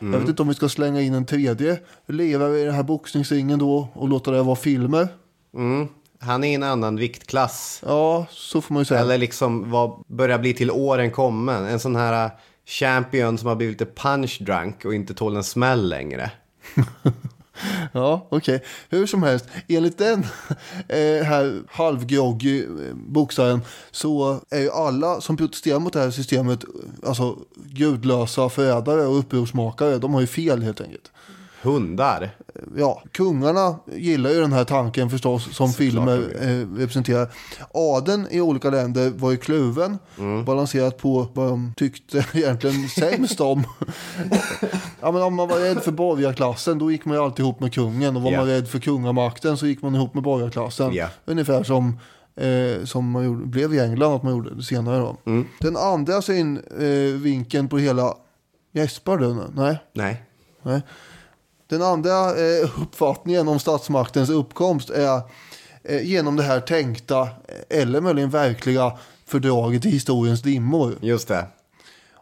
[0.00, 3.58] Jag vet inte om vi ska slänga in en tredje lirare i den här boxningsringen
[3.58, 5.08] då och låta det vara filmer.
[5.54, 5.88] Mm.
[6.20, 7.82] Han är i en annan viktklass.
[7.86, 9.00] Ja, så får man ju säga.
[9.00, 11.64] Eller liksom vad börjar bli till åren kommen.
[11.64, 12.30] En sån här äh,
[12.66, 16.30] champion som har blivit lite punch drunk och inte tål en smäll längre.
[17.92, 18.64] Ja, okej.
[18.88, 20.26] Hur som helst, enligt den
[20.88, 26.64] eh, här halvgroggy eh, boxaren så är ju alla som protesterar mot det här systemet
[27.06, 29.98] alltså gudlösa förrädare och upprorsmakare.
[29.98, 31.12] De har ju fel helt enkelt.
[31.62, 32.30] Hundar.
[32.76, 37.28] Ja, kungarna gillar ju den här tanken förstås som filmer eh, representerar.
[37.74, 39.98] Adeln i olika länder var ju kluven,
[40.46, 43.64] balanserat på vad de tyckte egentligen sämst om.
[45.00, 47.74] ja, men om man var rädd för borgarklassen då gick man ju alltid ihop med
[47.74, 48.38] kungen och var Ja.
[48.38, 50.94] man rädd för kungamakten så gick man ihop med borgarklassen.
[50.94, 51.08] Ja.
[51.24, 51.98] Ungefär som
[52.40, 55.16] Eh, som man gjorde, blev i England att man gjorde det senare då.
[55.60, 58.14] Den andra synvinkeln eh, vinkeln på hela...
[58.72, 59.42] Gäspar du nu?
[59.54, 59.78] Nej.
[59.92, 60.22] Nej.
[60.62, 60.82] Nej.
[61.68, 65.20] Den andra eh, uppfattningen om statsmaktens uppkomst är
[65.84, 68.92] eh, genom det här tänkta eh, eller möjligen verkliga
[69.26, 70.98] fördraget i historiens dimmor.
[71.00, 71.46] Just det.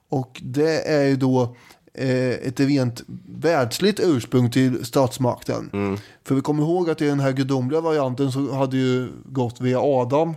[0.09, 1.57] Och det är ju då
[1.99, 5.71] ett rent världsligt ursprung till statsmakten.
[6.25, 9.81] För vi kommer ihåg att i den här gudomliga varianten så hade ju gått via
[9.81, 10.35] Adam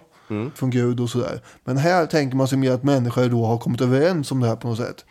[0.55, 1.41] från Gud och sådär.
[1.63, 4.55] Men här tänker man sig mer att människor då har kommit överens om det här
[4.55, 5.05] på något sätt.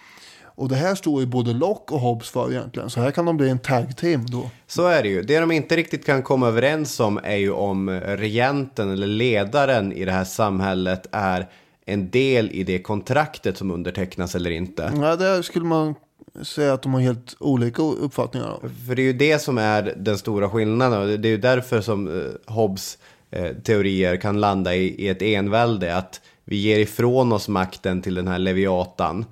[0.58, 2.90] Och det här står ju både Locke och Hobbes för egentligen.
[2.90, 4.50] Så här kan de bli en tag team då.
[4.66, 5.22] Så är det ju.
[5.22, 10.04] Det de inte riktigt kan komma överens om är ju om regenten eller ledaren i
[10.04, 11.48] det här samhället är
[11.86, 14.92] en del i det kontraktet som undertecknas eller inte.
[14.96, 15.94] Ja, där skulle man
[16.42, 18.58] säga att de har helt olika uppfattningar.
[18.62, 18.68] Då.
[18.86, 21.80] För det är ju det som är den stora skillnaden och det är ju därför
[21.80, 22.98] som eh, Hobbes
[23.30, 25.96] eh, teorier kan landa i, ett envälde.
[25.96, 29.26] Att vi ger ifrån oss makten till den här leviatan eh,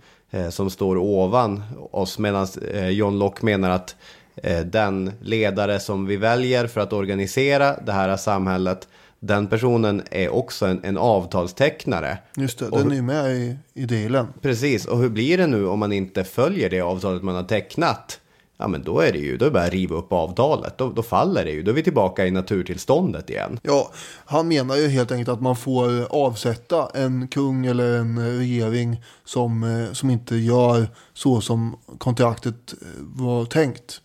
[0.51, 2.18] som står ovan oss.
[2.18, 3.97] Medan eh, John Locke menar att
[4.37, 8.89] eh, den ledare som vi väljer för att organisera det här samhället.
[9.20, 12.18] Den personen är också en, en avtalstecknare.
[12.37, 14.27] Just det, Och den är med i, i dealen.
[14.43, 18.20] Precis, och hur blir det nu om man inte följer det avtalet man har tecknat?
[18.59, 20.79] Ja men då är det ju, då är det bara att riva upp avtalet.
[20.79, 23.61] Då, då faller det ju, då är vi tillbaka i naturtillståndet igen.
[23.63, 23.91] Ja,
[24.25, 29.63] han menar ju helt enkelt att man får avsätta en kung eller en regering som,
[29.63, 34.01] eh, som inte gör så som kontraktet eh, var tänkt.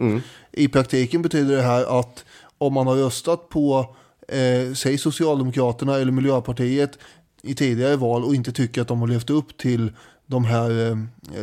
[0.52, 2.26] I praktiken betyder det här att
[2.58, 3.96] om man har röstat på,
[4.28, 6.98] eh, säg Socialdemokraterna eller Miljöpartiet
[7.42, 9.92] i tidigare val och inte tycker att de har levt upp till
[10.32, 10.98] de här eh,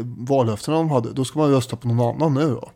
[0.04, 2.70] vallöftena de hade, då ska man rösta på någon annan nu då.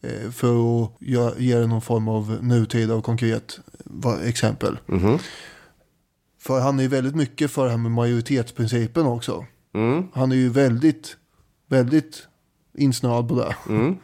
[0.00, 3.58] Eh, för att ge, ge det någon form av nutida och konkret
[4.24, 4.78] exempel.
[6.38, 9.44] För han är ju väldigt mycket för det här med majoritetsprincipen också.
[10.12, 11.16] Han är ju väldigt,
[11.68, 12.26] väldigt
[12.74, 13.56] insnöad på det.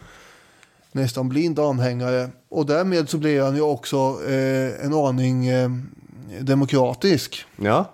[0.93, 2.31] Nästan blind anhängare.
[2.49, 3.97] Och därmed så blir han ju också
[4.29, 5.71] eh, en aning eh,
[6.41, 7.45] demokratisk.
[7.57, 7.93] Ja,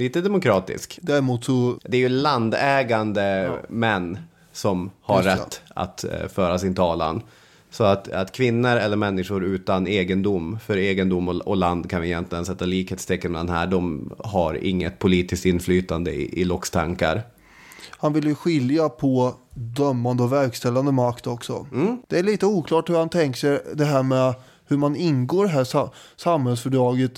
[0.00, 0.98] lite demokratisk.
[1.02, 4.18] Däremot så, Det är ju landägande män
[4.52, 7.22] som har Just rätt att eh, föra sin talan.
[7.70, 12.06] Så att, att kvinnor eller människor utan egendom, för egendom och, och land kan vi
[12.08, 17.22] egentligen sätta likhetstecken mellan här, de har inget politiskt inflytande i, i Locks tankar.
[17.98, 21.66] han vill ju skilja på dömande och verkställande makt också.
[22.08, 24.34] Det är lite oklart hur han tänker sig det här med
[24.66, 27.12] hur man ingår det här sa- samhällsfördraget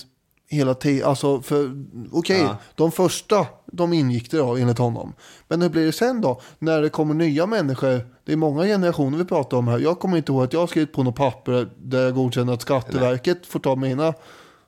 [0.53, 1.09] hela tiden.
[1.09, 2.57] Alltså, för okej, Ja.
[2.75, 5.13] de första, de ingick det då enligt honom.
[5.47, 6.41] Men hur blir det sen då?
[6.59, 9.79] När det kommer nya människor, det är många generationer vi pratar om här.
[9.79, 12.61] Jag kommer inte ihåg att jag har skrivit på något papper där jag godkänner att
[12.61, 14.07] Skatteverket får ta mina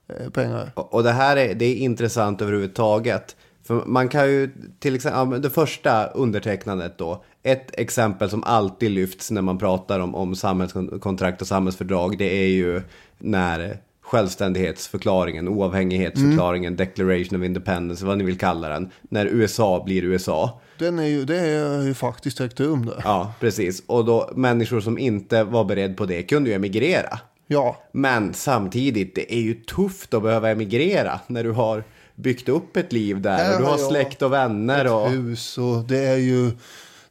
[0.07, 0.71] eh, pengar.
[0.75, 3.36] Och och det här är, det är intressant överhuvudtaget.
[3.67, 7.23] För man kan ju till exempel, det första undertecknandet då.
[7.43, 12.17] Ett exempel som alltid lyfts när man pratar om, om samhällskontrakt och samhällsfördrag.
[12.17, 12.81] Det är ju
[13.17, 18.89] när självständighetsförklaringen, oavhängighetsförklaringen, Declaration of Independence, vad ni vill kalla den.
[19.01, 20.61] När USA blir USA.
[20.79, 23.01] Den är ju, det är ju faktiskt ägt rum det.
[23.03, 23.83] Ja, precis.
[23.87, 27.19] Och då människor som inte var beredd på det kunde ju emigrera.
[27.47, 31.83] Ja, Men samtidigt, det är ju tufft att behöva emigrera när du har
[32.15, 34.93] byggt upp ett liv där och du har släkt och vänner.
[34.93, 35.09] Och...
[35.09, 36.51] hus och det är ju,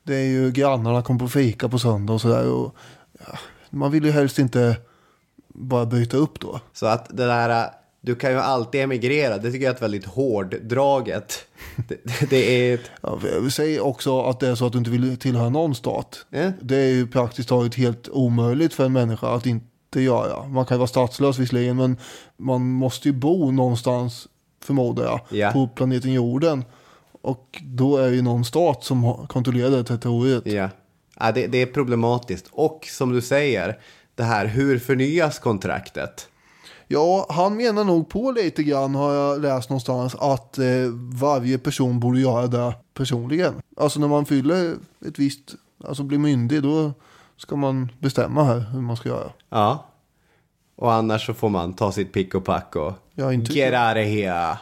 [0.03, 2.53] det är ju grannarna kommer på fika på söndag och sådär.
[2.53, 2.75] Och,
[3.27, 3.39] ja,
[3.71, 4.77] man vill ju helst inte
[5.55, 6.61] bara byta upp då.
[6.73, 10.05] Så att det där, du kan ju alltid emigrera, det tycker jag är ett väldigt
[10.05, 11.45] hårddraget.
[11.89, 12.91] Det, det är ett...
[13.01, 13.19] Ja,
[13.51, 16.27] säger också att det är så att du inte vill tillhöra någon stat.
[16.31, 16.53] Ja.
[16.61, 20.49] Det är ju praktiskt taget helt omöjligt för en människa att inte göra.
[20.49, 21.97] Man kan ju vara statslös visserligen, men
[22.37, 24.29] man måste ju bo någonstans,
[24.65, 25.51] förmodar jag, Ja.
[25.53, 26.65] på planeten jorden.
[27.23, 30.43] Och då är det ju någon stat som kontrollerar det territoriet.
[30.47, 30.69] Ja.
[31.21, 32.47] Ja, det, det är problematiskt.
[32.53, 33.79] Och som du säger,
[34.15, 36.29] det här, hur förnyas kontraktet?
[36.89, 40.65] Ja, han menar nog på lite grann har jag läst någonstans att eh,
[41.21, 43.55] varje person borde göra det personligen.
[43.77, 44.75] Alltså när man fyller
[45.09, 45.55] ett visst,
[45.85, 46.93] alltså blir myndig då
[47.37, 49.31] ska man bestämma här hur man ska göra.
[49.51, 49.87] Ja.
[50.77, 53.97] Och annars så får man ta sitt pick och pack och Ja, inte- get out
[54.05, 54.59] of here.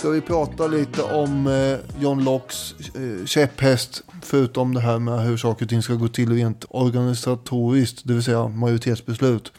[0.00, 5.36] Ska vi prata lite om eh, John Lockes eh, käpphäst förutom det här med hur
[5.36, 9.52] saker och ting ska gå till rent organisatoriskt, det vill säga majoritetsbeslut,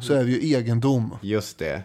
[0.00, 1.14] så är det ju egendom.
[1.22, 1.82] Just det.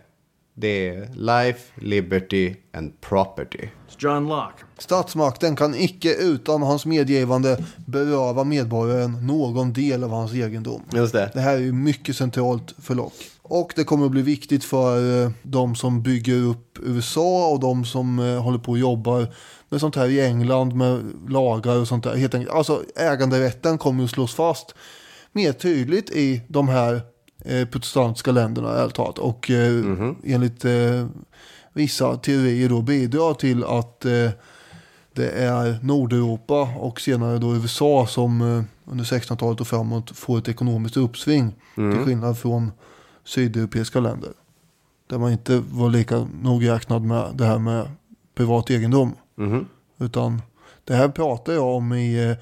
[0.53, 3.67] Det är life, liberty and property.
[3.97, 4.63] John Locke.
[4.77, 10.81] Statsmakten kan icke utan hans medgivande beröva medborgaren någon del av hans egendom.
[10.93, 11.31] Just det.
[11.33, 13.23] Det här är ju mycket centralt för Locke.
[13.45, 17.85] Och det kommer att bli viktigt för eh, de som bygger upp USA och de
[17.85, 19.27] som eh, håller på och jobbar
[19.69, 22.15] med sånt här i England med lagar och sånt där.
[22.15, 22.55] Helt enkelt.
[22.55, 24.75] Alltså äganderätten kommer att slås fast
[25.31, 27.01] mer tydligt i de här
[27.45, 29.19] eh, protestantiska länderna ärligt talat.
[29.19, 29.83] Och eh,
[30.23, 31.07] enligt eh,
[31.73, 34.29] vissa teorier då bidrar till att eh,
[35.13, 38.41] det är Nordeuropa och senare då USA som
[38.85, 41.55] under 1600-talet och framåt får ett ekonomiskt uppsving.
[41.75, 42.71] Till skillnad från
[43.25, 44.29] sydeuropeiska länder.
[45.07, 47.87] Där man inte var lika nogräknad med det här med
[48.35, 49.11] privat egendom.
[49.99, 50.41] Utan
[50.83, 52.37] det här pratar jag om i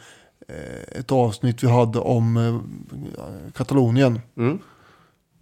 [0.47, 4.19] eh, ett avsnitt vi hade om eh, Katalonien.
[4.37, 4.59] Mm.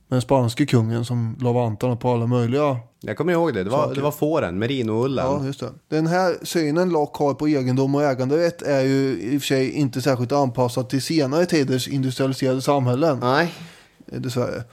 [0.08, 3.64] Med den spanske kungen som la vantarna på alla möjliga Jag kommer ihåg det.
[3.64, 5.26] Det var, det var fåren, merinoullen.
[5.26, 5.70] Ja, just det.
[5.88, 9.72] Den här synen Locke har på egendom och äganderätt är ju i och för sig
[9.72, 13.20] inte särskilt anpassad till senare tiders industrialiserade samhällen.
[13.20, 13.54] Nej.
[14.12, 14.64] eh, Dessvärre.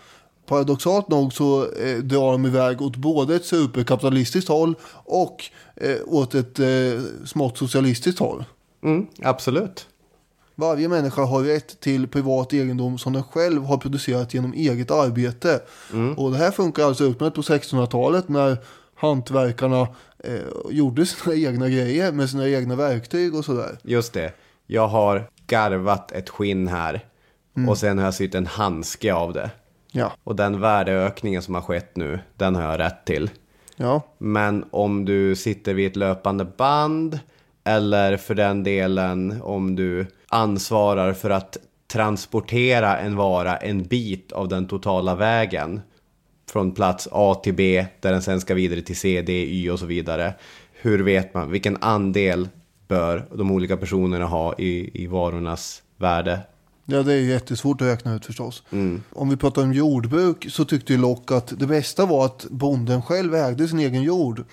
[0.47, 4.75] Paradoxalt nog så eh, drar de iväg åt både ett superkapitalistiskt håll
[5.05, 5.45] och
[5.77, 6.67] eh, åt ett eh,
[7.25, 8.45] smått socialistiskt håll.
[8.85, 9.87] Mm, absolut.
[10.55, 15.61] Varje människa har rätt till privat egendom som den själv har producerat genom eget arbete.
[16.17, 18.57] Och det här funkar alltså utmärkt på 1600-talet när
[18.95, 19.81] hantverkarna
[20.25, 20.41] eh,
[20.71, 23.79] gjorde sina egna grejer med sina egna verktyg och sådär.
[23.83, 24.33] Just det.
[24.67, 27.05] Jag har garvat ett skinn här.
[27.69, 29.51] Och sen har jag sytt en handske av det.
[29.97, 33.31] Ja, Och den värdeökningen som har skett nu, den har jag rätt till.
[33.77, 37.21] ja, Men om du sitter vid ett löpande band
[37.65, 41.57] eller för den delen om du ansvarar för att
[41.93, 45.81] transportera en vara en bit av den totala vägen
[46.51, 49.79] från plats A till B där den sen ska vidare till C, D, Y och
[49.79, 50.35] så vidare.
[50.73, 52.49] Hur vet man vilken andel
[52.89, 56.41] bör de olika personerna ha i, i varornas värde?
[56.89, 58.63] Ja, det är jättesvårt att räkna ut förstås.
[59.13, 63.35] Om vi pratar om jordbruk så tyckte Locke att det bästa var att bonden själv
[63.35, 64.45] ägde sin egen jord.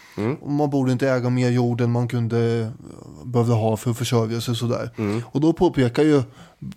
[0.42, 2.72] Och man borde inte äga mer jord än man kunde
[3.24, 4.90] behövde ha för att försörja sig och sådär.
[5.26, 6.24] Och då påpekar ju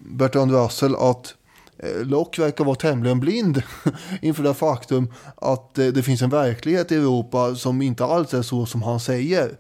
[0.01, 1.35] Bertrand Russell att
[1.79, 3.63] eh, Locke verkar vara tämligen blind
[4.23, 8.43] inför det faktum att eh, det finns en verklighet i Europa som inte alls är
[8.43, 9.51] så som han säger.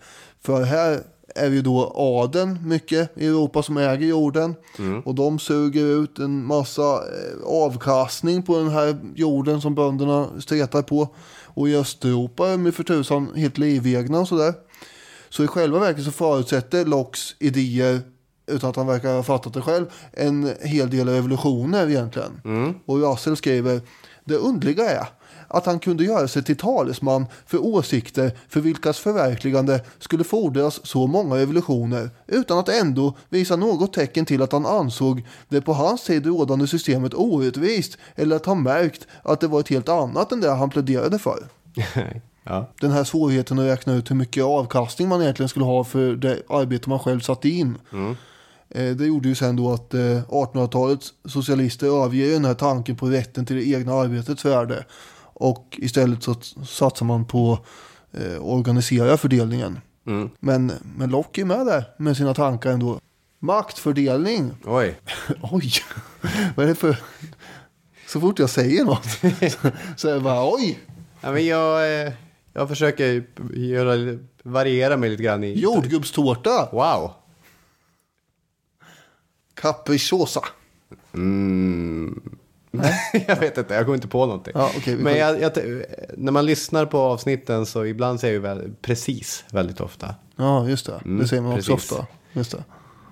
[0.42, 1.00] För här
[1.36, 4.54] är ju då adeln mycket i Europa som äger jorden.
[5.04, 10.82] Och de suger ut en massa eh, avkastning på den här jorden som bönderna stretar
[10.82, 11.08] på.
[11.44, 14.54] Och i Östeuropa är de för tusan helt livegna och sådär.
[15.28, 18.00] Så i själva verket så förutsätter Locks idéer,
[18.46, 22.40] utan att han verkar ha fattat det själv, en hel del revolutioner egentligen.
[22.86, 23.80] Och Russell skriver
[24.24, 25.06] Det underliga är
[25.48, 31.06] att han kunde göra sig till talesman för åsikter för vilkas förverkligande skulle fordras så
[31.06, 36.04] många evolutioner utan att ändå visa något tecken till att han ansåg det på hans
[36.04, 40.40] tid rådande systemet orättvist eller att han märkt att det var ett helt annat än
[40.40, 41.48] det han pläderade för.
[42.44, 42.70] ja.
[42.80, 46.42] Den här svårigheten att räkna ut hur mycket avkastning man egentligen skulle ha för det
[46.48, 47.78] arbete man själv satte in.
[48.68, 53.06] Eh, Det gjorde ju sen då att eh, 1800-talets socialister överger den här tanken på
[53.06, 54.84] rätten till det egna arbetets värde.
[55.38, 56.34] Och istället så
[56.66, 57.58] satsar man på
[58.12, 59.80] eh, organisera fördelningen.
[60.40, 63.00] Men, men Locke är med där med sina tankar ändå.
[63.38, 64.52] Maktfördelning.
[64.64, 65.00] Oj.
[65.42, 65.72] Oj,
[66.54, 66.96] vad är det för...
[68.06, 69.04] Så fort jag säger något
[69.96, 70.78] så, är det bara oj.
[71.20, 72.12] Ja, men jag, eh,
[72.52, 75.60] jag försöker göra, variera mig lite grann i...
[75.60, 76.68] Jordgubbstårta.
[76.72, 77.12] Wow.
[79.54, 80.40] Capricciosa.
[83.26, 84.52] jag vet inte, jag kommer inte på någonting.
[84.56, 85.52] Ja, vi Men jag, jag,
[86.16, 90.14] när man lyssnar på avsnitten så ibland säger jag ju väl, precis väldigt ofta.
[90.36, 91.00] Ja, just det.
[91.04, 91.92] det säger man också precis.
[91.92, 92.06] ofta.
[92.32, 92.64] Just det.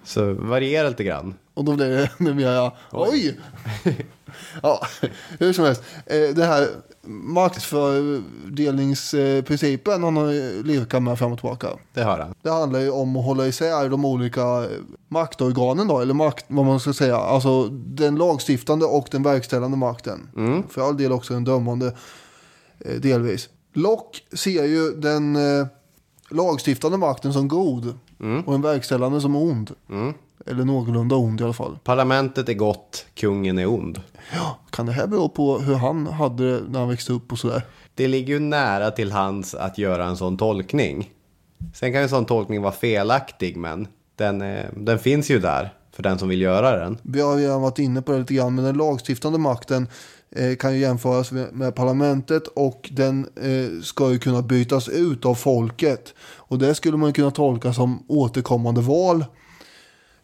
[0.04, 1.34] Så variera lite grann.
[1.54, 3.38] Och då blir det numera, oj!
[4.62, 4.86] ja,
[5.38, 5.82] hur som helst.
[6.06, 6.68] Eh, Det här
[7.06, 11.68] maktfördelningsprincipen han har lirkat med fram och tillbaka.
[11.94, 12.34] Det har han.
[12.42, 14.66] Det handlar ju om att hålla isär de olika
[15.08, 17.16] maktorganen då, eller makt, vad man ska säga.
[17.16, 20.28] Alltså den lagstiftande och den verkställande makten.
[20.70, 21.86] För all del också den dömande
[22.80, 23.48] eh, delvis.
[23.74, 25.66] Locke ser ju den eh,
[26.30, 27.94] lagstiftande makten som god
[28.46, 29.70] och den verkställande som ond.
[30.46, 31.78] Eller någorlunda ond i alla fall.
[31.84, 34.00] Parlamentet är gott, kungen är ond.
[34.34, 37.38] Ja, kan det här bero på hur han hade det när han växte upp och
[37.38, 37.62] sådär?
[37.94, 41.10] Det ligger ju nära till hands att göra en sån tolkning.
[41.74, 45.72] Sen kan ju en sån tolkning vara felaktig, men den, eh, den finns ju där
[45.92, 46.98] för den som vill göra den.
[47.02, 49.88] Vi har redan varit inne på det lite grann, men den lagstiftande makten
[50.30, 55.24] eh, kan ju jämföras med, med parlamentet och den eh, ska ju kunna bytas ut
[55.24, 56.14] av folket.
[56.36, 59.24] Och det skulle man kunna tolka som återkommande val,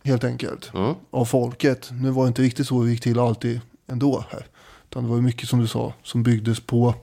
[0.04, 0.70] helt enkelt,
[1.10, 1.88] av folket.
[1.92, 4.46] Nu var det inte riktigt så det gick till alltid ändå här.
[4.90, 6.94] Utan det var mycket som du sa som byggdes på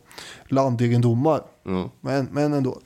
[0.47, 1.41] landegendomar.
[2.01, 2.79] Men, men ändå.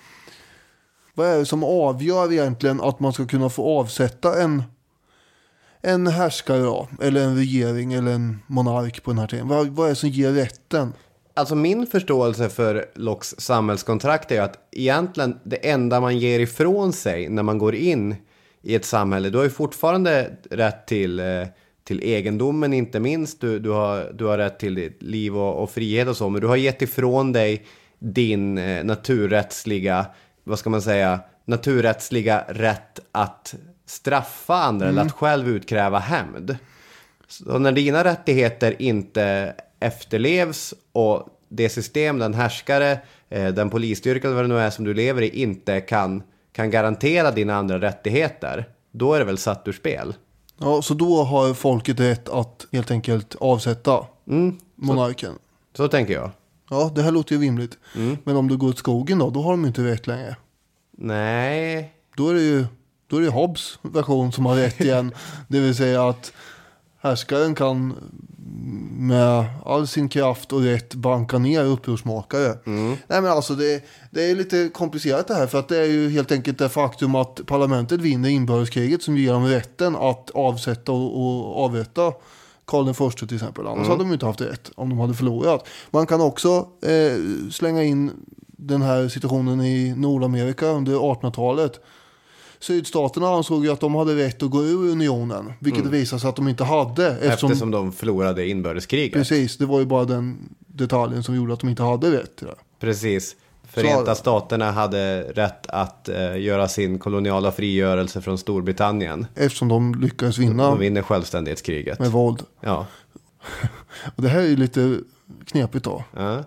[1.13, 4.63] Vad är det som avgör egentligen att man ska kunna få avsätta en
[5.81, 9.47] en härskare då, eller en regering eller en monark på den här tiden?
[9.47, 10.93] Vad, vad är det som ger rätten?
[11.33, 17.29] Alltså min förståelse för Locks samhällskontrakt är att egentligen det enda man ger ifrån sig
[17.29, 18.15] när man går in
[18.61, 21.47] i ett samhälle, du har ju fortfarande rätt till, eh,
[21.83, 25.71] till egendomen inte minst, du, du, har, du har rätt till ditt liv och, och
[25.71, 27.65] frihet och så, men du har gett ifrån dig
[27.99, 30.05] din eh, naturrättsliga,
[30.43, 33.55] vad ska man säga, naturrättsliga rätt att
[33.85, 36.57] straffa andra eller att själv utkräva hämnd.
[37.27, 44.35] Så när dina rättigheter inte efterlevs och det system, den härskare, eh, den polisstyrka eller
[44.35, 48.65] vad det nu är som du lever i inte kan, kan garantera dina andra rättigheter,
[48.91, 50.13] då är det väl satt ur spel.
[50.57, 54.05] Ja, så då har folket rätt att helt enkelt avsätta
[54.75, 55.33] monarken.
[55.77, 56.31] Så tänker jag.
[56.69, 57.77] Ja, det här låter ju rimligt.
[58.23, 60.35] Men om det går åt skogen då, då har de inte rätt längre.
[60.97, 62.65] Nej, Då är det ju
[63.07, 65.13] då är det Hobbes version som har rätt igen.
[65.47, 66.33] det vill säga att
[67.01, 67.93] härskaren kan
[68.97, 72.57] med all sin kraft och rätt banka ner upprorsmakare.
[73.07, 76.09] Nej men alltså det, det är lite komplicerat det här för att det är ju
[76.09, 81.21] helt enkelt det faktum att parlamentet vinner inbördeskriget som ger dem rätten att avsätta och,
[81.21, 82.13] och avrätta
[82.65, 83.67] Karl den förste till exempel.
[83.67, 85.67] Annars hade de ju inte haft rätt om de hade förlorat.
[85.91, 88.11] Man kan också eh, slänga in
[88.47, 91.79] den här situationen i Nordamerika under 1800-talet.
[92.61, 96.29] Sydstaterna ansåg ju att de hade rätt att gå ur unionen, vilket det visade sig
[96.29, 97.07] att de inte hade.
[97.11, 99.13] Eftersom, eftersom de förlorade inbördeskriget.
[99.13, 102.47] Precis, det var ju bara den detaljen som gjorde att de inte hade rätt till
[102.47, 102.55] det.
[102.79, 103.35] Precis.
[103.63, 109.27] Förenta staterna hade rätt att eh, göra sin koloniala frigörelse från Storbritannien.
[109.35, 111.99] Eftersom de lyckades vinna De vinner självständighetskriget.
[111.99, 112.43] med våld.
[112.61, 112.85] Ja.
[114.15, 114.99] Och det här är ju lite
[115.45, 116.03] knepigt då.
[116.15, 116.43] ja.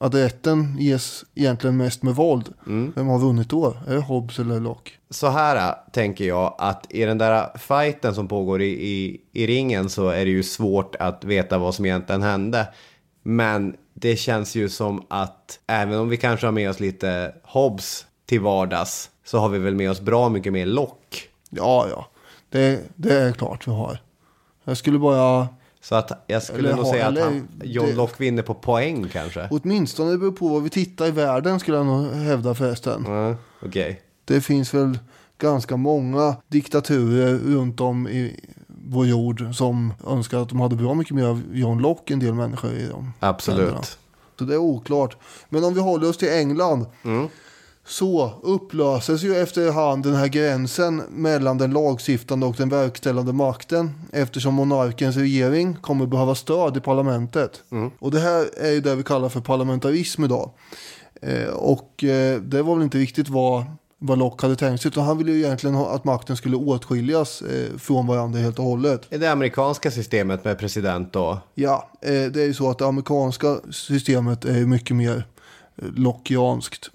[0.00, 2.48] Att rätten ges egentligen mest med våld.
[2.66, 2.92] Mm.
[2.96, 3.76] Vem har vunnit då?
[3.88, 4.90] Är det Hobbes eller Locke?
[5.10, 9.46] Så här äh, tänker jag att i den där fighten som pågår i, i, i
[9.46, 12.68] ringen så är det ju svårt att veta vad som egentligen hände.
[13.22, 18.06] Men det känns ju som att även om vi kanske har med oss lite Hobbes
[18.26, 21.16] till vardags så har vi väl med oss bra mycket mer Locke.
[21.50, 22.06] Ja, ja.
[22.50, 23.98] Det, det är klart vi har.
[24.64, 25.48] Jag skulle bara...
[25.80, 29.08] Så att jag skulle Eller nog säga att han, John det- Locke vinner på poäng
[29.12, 29.48] kanske.
[29.50, 33.04] Åtminstone det beror på vad vi tittar i världen skulle jag nog hävda förresten.
[33.06, 34.00] Ja, Okej.
[34.26, 34.98] Det finns väl
[35.38, 38.40] ganska många diktaturer runt om i
[38.88, 42.34] vår jord som önskar att de hade bra mycket mer av John Locke, en del
[42.34, 43.12] människor i dem.
[43.20, 43.98] Absolut.
[44.38, 45.16] Så det är oklart.
[45.48, 46.86] Men om vi håller oss till England.
[47.88, 53.90] Så upplöses ju efterhand den här gränsen mellan den lagstiftande och den verkställande makten.
[54.12, 57.62] Eftersom monarkens regering kommer behöva stöd i parlamentet.
[57.98, 60.50] Och det här är ju det vi kallar för parlamentarism idag.
[61.22, 63.64] Eh, och eh, det var väl inte riktigt vad,
[63.98, 64.88] vad Locke hade tänkt sig.
[64.88, 68.64] Utan han ville ju egentligen ha, att makten skulle åtskiljas eh, från varandra helt och
[68.64, 69.12] hållet.
[69.12, 71.38] I det amerikanska systemet med president då?
[71.54, 75.24] Ja, eh, det är ju så att det amerikanska systemet är mycket mer
[75.76, 76.90] eh, lockianskt.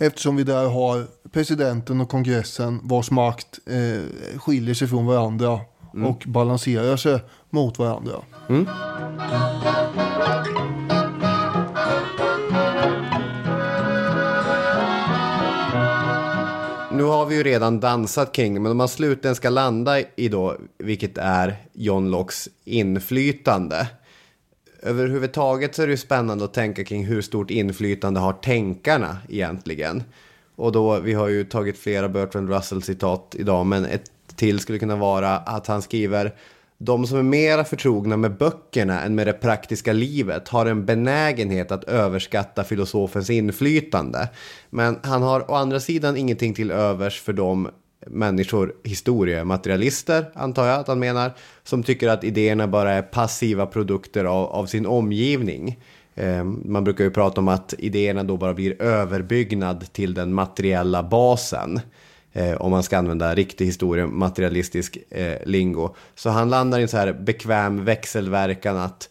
[0.00, 5.60] Eftersom vi där har presidenten och kongressen vars makt eh, skiljer sig från varandra
[6.06, 7.20] och balanserar sig
[7.50, 8.22] mot varandra.
[16.98, 20.28] Nu har vi ju redan dansat kring det, men om man slutligen ska landa i
[20.28, 23.88] då, vilket är John Lockes inflytande.
[24.82, 30.02] Överhuvudtaget så är det ju spännande att tänka kring hur stort inflytande har tänkarna egentligen.
[30.56, 34.96] Och då, vi har ju tagit flera Bertrand Russell-citat idag, men ett till skulle kunna
[34.96, 36.34] vara att han skriver
[36.78, 41.72] de som är mera förtrogna med böckerna än med det praktiska livet har en benägenhet
[41.72, 44.28] att överskatta filosofens inflytande.
[44.70, 47.68] Men han har å andra sidan ingenting till övers för de
[48.06, 51.32] människor, historiematerialister antar jag att han menar,
[51.62, 55.78] som tycker att idéerna bara är passiva produkter av, av sin omgivning.
[56.14, 61.02] Eh, Man brukar ju prata om att idéerna då bara blir överbyggnad till den materiella
[61.02, 61.80] basen.
[62.32, 65.94] Eh, om man ska använda riktig historia, materialistisk eh, lingo.
[66.14, 69.08] Så han landar i en så här bekväm växelverkan att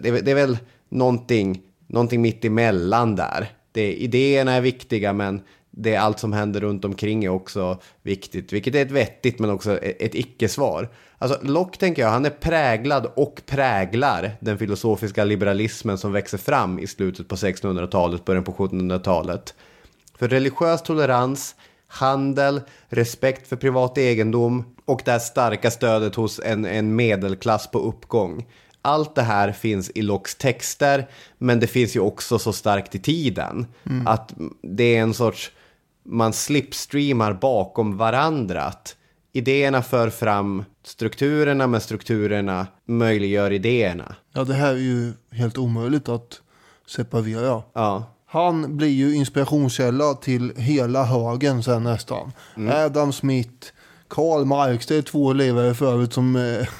[0.00, 3.48] det, är- det är väl någonting, någonting mitt emellan där.
[3.72, 5.40] Det, idéerna är viktiga men
[5.70, 8.52] det allt som händer runt omkring är också viktigt.
[8.52, 10.88] Vilket är ett vettigt men också ett, ett icke-svar.
[11.18, 16.78] Alltså Locke tänker jag, han är präglad och präglar den filosofiska liberalismen som växer fram
[16.78, 19.54] i slutet på 1600-talet, början på 1700-talet.
[20.18, 21.54] För religiös tolerans,
[21.90, 27.78] handel, respekt för privat egendom och det här starka stödet hos en, en medelklass på
[27.78, 28.46] uppgång.
[28.82, 31.08] Allt det här finns i Lockes texter,
[31.38, 33.66] men det finns ju också så starkt i tiden.
[34.06, 35.52] Att det är en sorts,
[36.04, 38.62] man slipstreamar bakom varandra.
[38.62, 38.96] Att
[39.32, 44.14] idéerna för fram strukturerna, men strukturerna möjliggör idéerna.
[44.32, 46.40] Ja, det här är ju helt omöjligt att
[46.86, 47.62] separera.
[47.72, 52.32] Ja, Han blir ju inspirationskälla till hela högen sen nästan.
[52.72, 53.66] Adam Smith,
[54.08, 56.70] Karl Marx, det är två levare förut som är,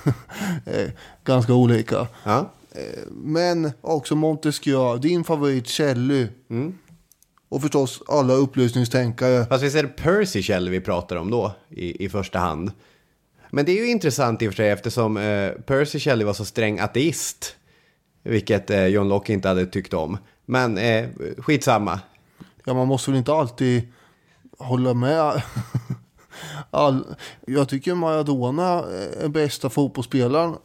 [0.65, 0.93] är
[1.25, 2.07] ganska olika.
[2.25, 2.53] ja.
[3.11, 6.27] Men också Montesquieu, din favorit Shelley.
[7.49, 9.47] Och förstås alla upplysningstänkare.
[9.47, 12.73] Fast visst är det Percy Shelley vi pratar om då i, i första hand.
[13.51, 16.45] Men det är ju intressant i och för sig eftersom eh, Percy Shelley var så
[16.45, 17.57] sträng ateist.
[18.23, 20.19] Vilket eh, John Locke inte hade tyckt om.
[20.51, 21.09] Men eh,
[21.39, 22.01] skitsamma.
[22.65, 23.93] Ja, man måste väl inte alltid
[24.59, 25.43] hålla med.
[26.71, 27.05] All,
[27.47, 28.85] jag tycker Maradona
[29.21, 30.57] är bästa fotbollsspelaren.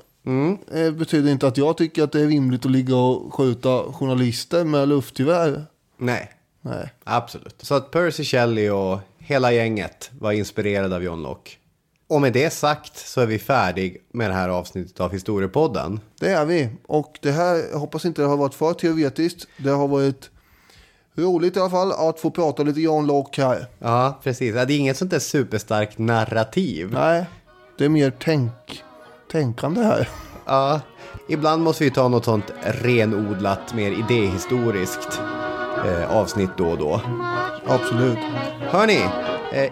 [0.67, 4.63] Det betyder inte att jag tycker att det är rimligt att ligga och skjuta journalister
[4.63, 5.65] med luftgevär.
[5.97, 6.31] Nej,
[6.61, 6.93] Nej.
[7.03, 7.55] absolut.
[7.61, 11.51] Så att Percy Shelley och hela gänget var inspirerade av John Locke.
[12.07, 15.99] Och med det sagt så är vi färdig med det här avsnittet av Historiepodden.
[16.19, 16.69] Det är vi.
[16.87, 19.47] Och det här, jag hoppas inte det har varit för teoretiskt.
[19.57, 20.29] Det har varit
[21.15, 23.65] roligt i alla fall att få prata lite John Locke här.
[23.79, 24.53] Ja, precis.
[24.53, 26.91] Det är inget sånt där superstarkt narrativ.
[26.91, 27.25] Nej,
[27.77, 28.83] det är mer tänk,
[29.31, 30.09] tänkande här.
[30.45, 30.81] Ja,
[31.29, 35.21] ibland måste vi ta något sånt renodlat, mer idéhistoriskt
[35.85, 37.01] eh, avsnitt då och då.
[37.67, 38.17] Absolut.
[38.59, 39.01] Hörni,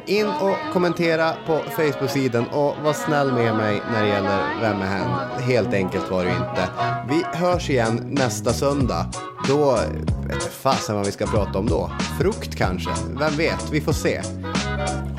[0.05, 4.85] in och kommentera på Facebook-sidan och var snäll med mig när det gäller Vem är
[4.85, 5.09] hen?
[5.41, 6.69] Helt enkelt var det ju inte.
[7.09, 9.05] Vi hörs igen nästa söndag.
[9.47, 11.91] Då eh, vet fasen vad vi ska prata om då.
[12.19, 12.89] Frukt kanske?
[13.19, 13.71] Vem vet?
[13.71, 14.21] Vi får se.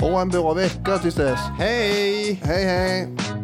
[0.01, 1.41] Ha en bra vecka tills dess.
[1.59, 2.41] Hej!
[2.45, 3.44] Hej hej!